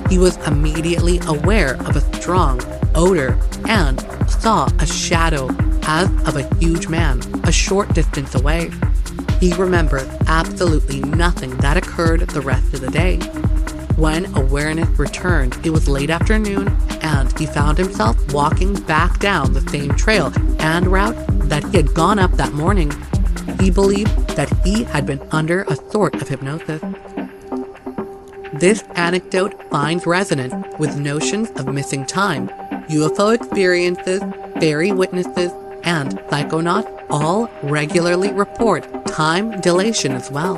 [0.09, 2.61] He was immediately aware of a strong
[2.95, 4.01] odor and
[4.31, 5.51] saw a shadow
[5.83, 8.71] as of a huge man a short distance away.
[9.41, 13.19] He remembered absolutely nothing that occurred the rest of the day.
[14.01, 16.69] When awareness returned, it was late afternoon,
[17.03, 21.15] and he found himself walking back down the same trail and route
[21.51, 22.91] that he had gone up that morning.
[23.61, 26.81] He believed that he had been under a sort of hypnosis.
[28.55, 32.49] This anecdote finds resonance with notions of missing time,
[32.89, 34.23] UFO experiences,
[34.61, 40.57] fairy witnesses, and psychonauts all regularly report time dilation as well.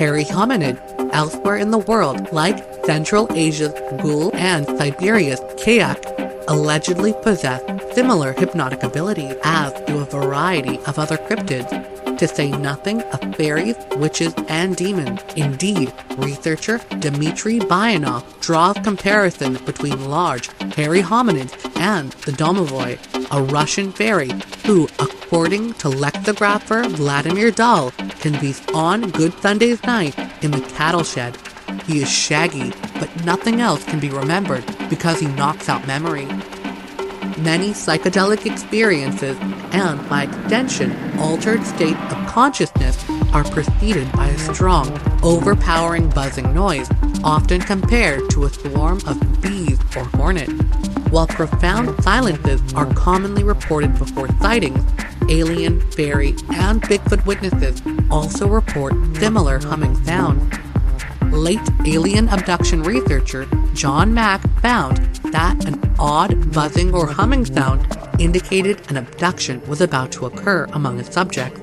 [0.00, 0.80] Hairy hominid
[1.12, 6.02] elsewhere in the world, like Central Asia's ghoul and Siberia's kayak,
[6.48, 7.60] allegedly possess
[7.94, 11.68] similar hypnotic abilities, as do a variety of other cryptids,
[12.16, 15.20] to say nothing of fairies, witches, and demons.
[15.36, 22.98] Indeed, researcher Dmitry Bayanov draws comparisons between large, hairy hominids and the domovoi,
[23.30, 24.30] a Russian fairy
[24.64, 24.88] who,
[25.30, 31.38] according to lexicographer Vladimir Dahl, can be on Good Sunday's night in the cattle shed.
[31.86, 36.26] He is shaggy, but nothing else can be remembered because he knocks out memory.
[37.38, 39.36] Many psychedelic experiences,
[39.70, 42.98] and by extension, altered state of consciousness,
[43.32, 44.90] are preceded by a strong,
[45.22, 46.90] overpowering buzzing noise,
[47.22, 50.52] often compared to a swarm of bees or hornets.
[51.10, 54.84] While profound silences are commonly reported before sightings,
[55.30, 60.54] alien, fairy, and Bigfoot witnesses also report similar humming sounds.
[61.32, 64.98] Late alien abduction researcher John Mack found
[65.32, 67.86] that an odd buzzing or humming sound
[68.18, 71.60] indicated an abduction was about to occur among his subjects.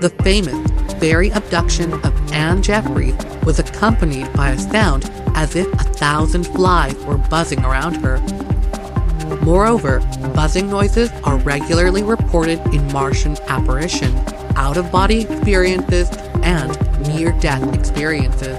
[0.00, 3.14] The famous fairy abduction of Anne Jeffreys
[3.44, 8.16] was accompanied by a sound as if a thousand flies were buzzing around her.
[9.42, 10.00] Moreover,
[10.34, 14.14] buzzing noises are regularly reported in Marian apparition,
[14.56, 16.10] out of body experiences,
[16.42, 16.70] and
[17.08, 18.56] near death experiences.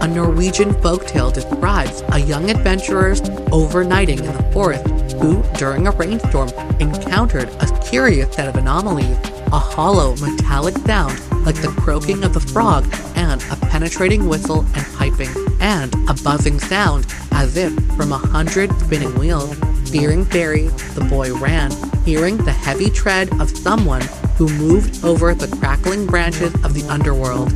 [0.00, 3.20] A Norwegian folktale describes a young adventurer's
[3.52, 4.86] overnighting in the forest
[5.16, 6.48] who, during a rainstorm,
[6.80, 9.18] encountered a curious set of anomalies
[9.52, 12.86] a hollow metallic sound like the croaking of the frog,
[13.16, 15.30] and a penetrating whistle and piping,
[15.60, 19.56] and a buzzing sound as if from a hundred spinning wheels.
[19.90, 21.72] Fearing fairies, the boy ran,
[22.04, 24.02] hearing the heavy tread of someone
[24.36, 27.50] who moved over the crackling branches of the underworld.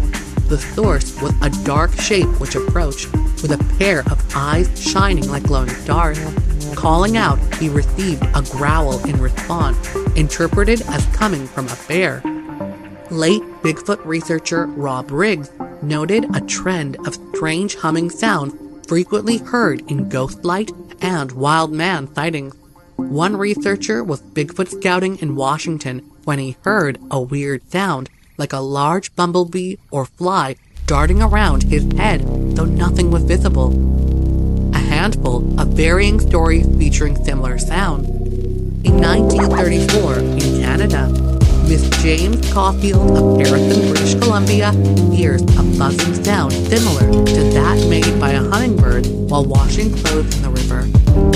[0.49, 5.45] The source was a dark shape which approached, with a pair of eyes shining like
[5.45, 6.18] glowing stars.
[6.74, 12.22] Calling out, he received a growl in response, interpreted as coming from a bear.
[13.15, 15.49] Late Bigfoot researcher Rob Riggs
[15.83, 18.57] noted a trend of strange humming sounds
[18.89, 22.57] frequently heard in ghost light and wild man sightings.
[22.97, 28.59] One researcher was Bigfoot scouting in Washington when he heard a weird sound, like a
[28.59, 30.57] large bumblebee or fly
[30.87, 32.23] darting around his head,
[32.57, 33.71] though nothing was visible.
[34.75, 38.09] A handful of varying stories featuring similar sounds.
[38.85, 41.34] In 1934, in Canada,
[41.69, 44.73] Miss James Caulfield of Harrison, British Columbia,
[45.12, 50.43] hears a buzzing sound similar to that made by a hummingbird while washing clothes in
[50.43, 50.87] the river.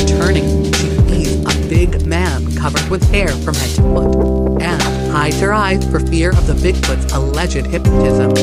[0.07, 5.41] Turning, she sees a big man covered with hair from head to foot, and hides
[5.41, 8.35] her eyes for fear of the Bigfoot's alleged hypnotism.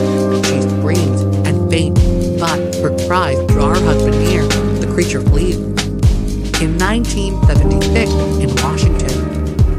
[0.43, 2.01] She screams and faints,
[2.39, 4.43] but her cries draw her husband near.
[4.79, 5.57] The creature flees.
[6.61, 8.11] In 1976,
[8.41, 9.24] in Washington,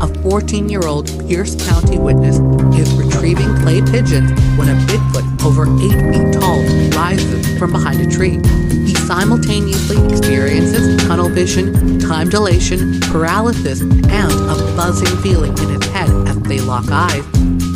[0.00, 2.36] a 14 year old Pierce County witness
[2.78, 6.60] is retrieving clay pigeons when a Bigfoot over 8 feet tall
[6.98, 8.38] rises from behind a tree.
[8.84, 16.10] He simultaneously experiences tunnel vision, time dilation, paralysis, and a buzzing feeling in his head
[16.28, 17.24] as they lock eyes.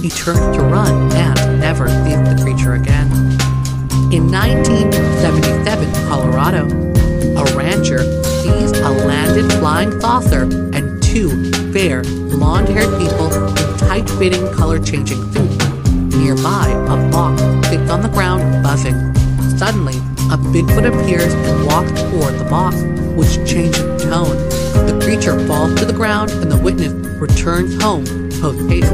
[0.02, 3.08] He turns to run and never sees the creature again.
[4.12, 6.66] In 1977, Colorado,
[7.36, 8.00] a rancher
[8.42, 10.42] sees a landed flying saucer
[10.74, 15.58] and two fair, blonde haired people in tight fitting, color changing suits.
[16.16, 19.14] Nearby, a fox sits on the ground, buzzing.
[19.56, 19.96] Suddenly,
[20.32, 22.76] a Bigfoot appears and walks toward the box,
[23.14, 24.36] which changes tone.
[24.86, 28.04] The creature falls to the ground and the witness returns home
[28.40, 28.92] post haste.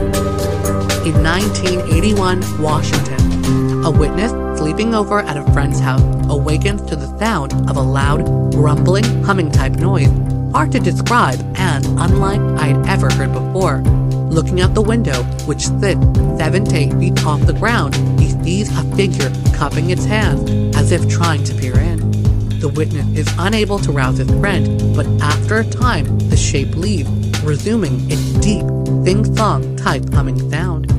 [1.07, 7.53] In 1981, Washington, a witness sleeping over at a friend's house awakens to the sound
[7.71, 13.31] of a loud, grumbling, humming type noise hard to describe and unlike I'd ever heard
[13.31, 13.83] before.
[14.31, 16.01] Looking out the window, which sits
[16.39, 20.93] seven to eight feet off the ground, he sees a figure cupping its hands as
[20.93, 21.99] if trying to peer in.
[22.59, 27.11] The witness is unable to rouse his friend, but after a time, the shape leaves,
[27.43, 28.65] resuming its deep,
[29.05, 30.91] sing-song type humming sound.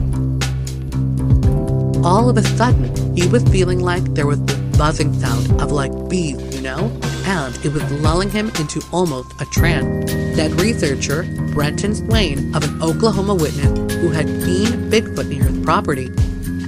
[2.05, 5.91] All of a sudden, he was feeling like there was this buzzing sound of like
[6.09, 6.91] bees, you know?
[7.27, 10.09] And it was lulling him into almost a trance.
[10.37, 11.23] Said researcher
[11.53, 16.09] Brenton Swain of an Oklahoma witness who had seen Bigfoot near his property.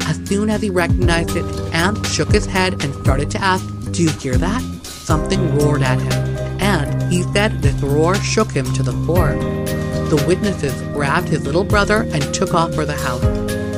[0.01, 4.03] As soon as he recognized it and shook his head and started to ask, Do
[4.03, 4.61] you hear that?
[4.83, 6.37] Something roared at him.
[6.59, 9.35] And he said this roar shook him to the core.
[10.09, 13.21] The witnesses grabbed his little brother and took off for the house.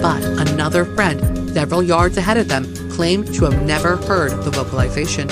[0.02, 5.30] But another friend, several yards ahead of them, claimed to have never heard the vocalization.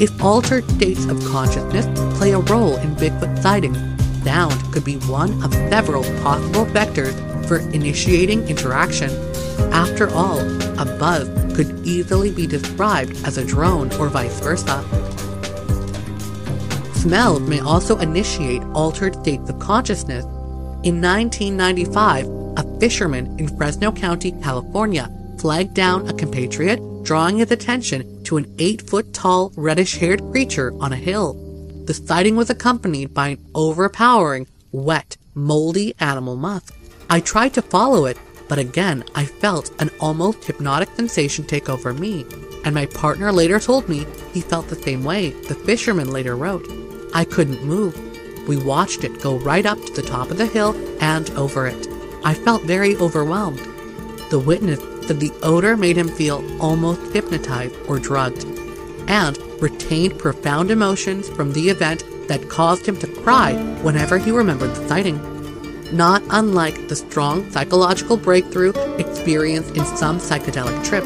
[0.00, 1.86] If altered states of consciousness
[2.16, 3.78] play a role in Bigfoot sightings,
[4.22, 7.16] sound could be one of several possible vectors
[7.48, 9.10] for initiating interaction.
[9.72, 10.38] After all,
[10.78, 11.26] a buzz
[11.56, 14.84] could easily be described as a drone or vice versa.
[16.94, 20.24] Smells may also initiate altered states of consciousness.
[20.84, 28.17] In 1995, a fisherman in Fresno County, California, flagged down a compatriot, drawing his attention
[28.28, 31.32] to an eight foot tall, reddish haired creature on a hill.
[31.86, 36.74] The sighting was accompanied by an overpowering, wet, moldy animal musk.
[37.08, 41.94] I tried to follow it, but again I felt an almost hypnotic sensation take over
[41.94, 42.26] me,
[42.66, 46.68] and my partner later told me he felt the same way, the fisherman later wrote.
[47.14, 47.96] I couldn't move.
[48.46, 51.88] We watched it go right up to the top of the hill and over it.
[52.22, 53.60] I felt very overwhelmed.
[54.28, 58.44] The witness said the odor made him feel almost hypnotized or drugged,
[59.08, 64.70] and retained profound emotions from the event that caused him to cry whenever he remembered
[64.70, 65.18] the sighting.
[65.96, 71.04] Not unlike the strong psychological breakthrough experienced in some psychedelic trip.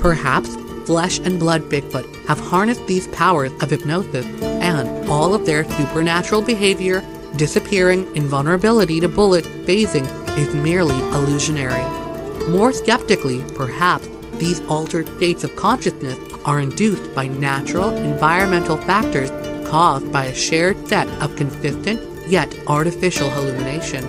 [0.00, 5.62] Perhaps flesh and blood Bigfoot have harnessed these powers of hypnosis, and all of their
[5.78, 7.04] supernatural behavior,
[7.36, 10.06] disappearing, invulnerability to bullet phasing,
[10.36, 12.01] is merely illusionary.
[12.48, 19.30] More skeptically, perhaps, these altered states of consciousness are induced by natural environmental factors
[19.68, 24.04] caused by a shared set of consistent yet artificial hallucination.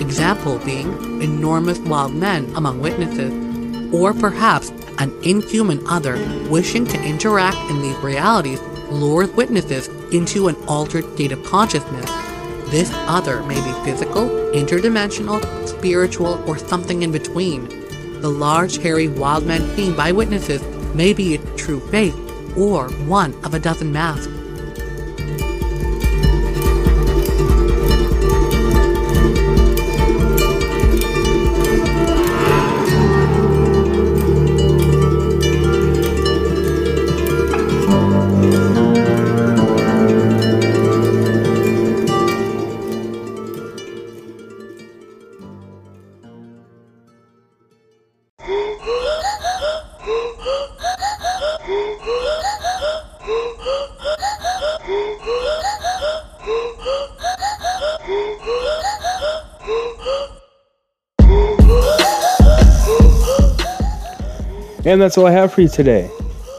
[0.00, 3.32] Example being enormous wild men among witnesses,
[3.94, 6.16] or perhaps an inhuman other
[6.50, 12.25] wishing to interact in these realities lures witnesses into an altered state of consciousness.
[12.68, 17.68] This other may be physical, interdimensional, spiritual, or something in between.
[18.20, 20.62] The large, hairy wild men seen by witnesses
[20.92, 22.14] may be its true face
[22.56, 24.35] or one of a dozen masks.
[64.96, 66.10] And that's all I have for you today.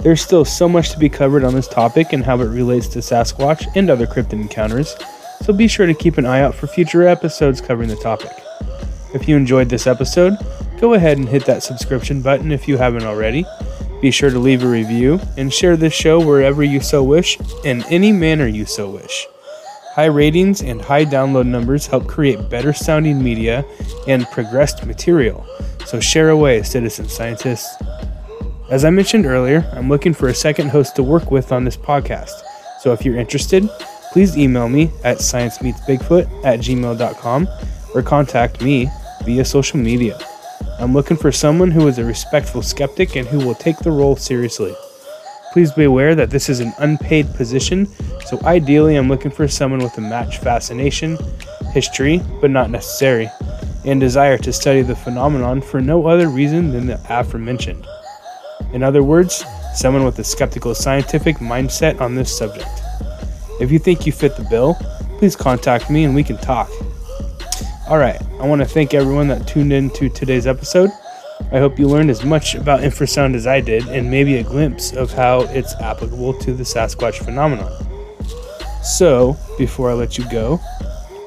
[0.04, 3.00] There's still so much to be covered on this topic and how it relates to
[3.00, 4.96] Sasquatch and other cryptid encounters.
[5.42, 8.30] so be sure to keep an eye out for future episodes covering the topic.
[9.12, 10.38] If you enjoyed this episode,
[10.80, 13.44] go ahead and hit that subscription button if you haven't already.
[14.02, 17.84] Be sure to leave a review and share this show wherever you so wish, in
[17.86, 19.26] any manner you so wish.
[19.96, 23.66] High ratings and high download numbers help create better sounding media
[24.08, 25.44] and progressed material,
[25.88, 27.82] so share away, citizen scientists.
[28.70, 31.78] As I mentioned earlier, I'm looking for a second host to work with on this
[31.78, 32.42] podcast,
[32.82, 33.70] so if you're interested,
[34.12, 37.48] please email me at sciencemeetsbigfoot at gmail.com
[37.96, 38.90] or contact me
[39.24, 40.20] via social media.
[40.80, 44.18] I'm looking for someone who is a respectful skeptic and who will take the role
[44.18, 44.76] seriously.
[45.54, 47.86] Please be aware that this is an unpaid position,
[48.26, 51.18] so ideally I'm looking for someone with a match fascination,
[51.72, 53.30] history, but not necessary,
[53.86, 57.88] and desire to study the phenomenon for no other reason than the aforementioned.
[58.74, 59.44] In other words,
[59.76, 62.70] someone with a skeptical scientific mindset on this subject.
[63.60, 64.76] If you think you fit the bill,
[65.18, 66.70] please contact me and we can talk.
[67.88, 70.90] Alright, I want to thank everyone that tuned in to today's episode.
[71.52, 74.92] I hope you learned as much about infrasound as I did and maybe a glimpse
[74.94, 77.72] of how it's applicable to the Sasquatch phenomenon.
[78.84, 80.60] So, before I let you go,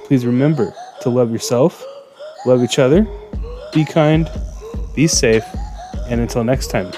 [0.04, 1.84] please remember to love yourself,
[2.44, 3.06] love each other,
[3.72, 4.30] be kind,
[4.94, 5.44] be safe,
[6.08, 6.92] and until next time.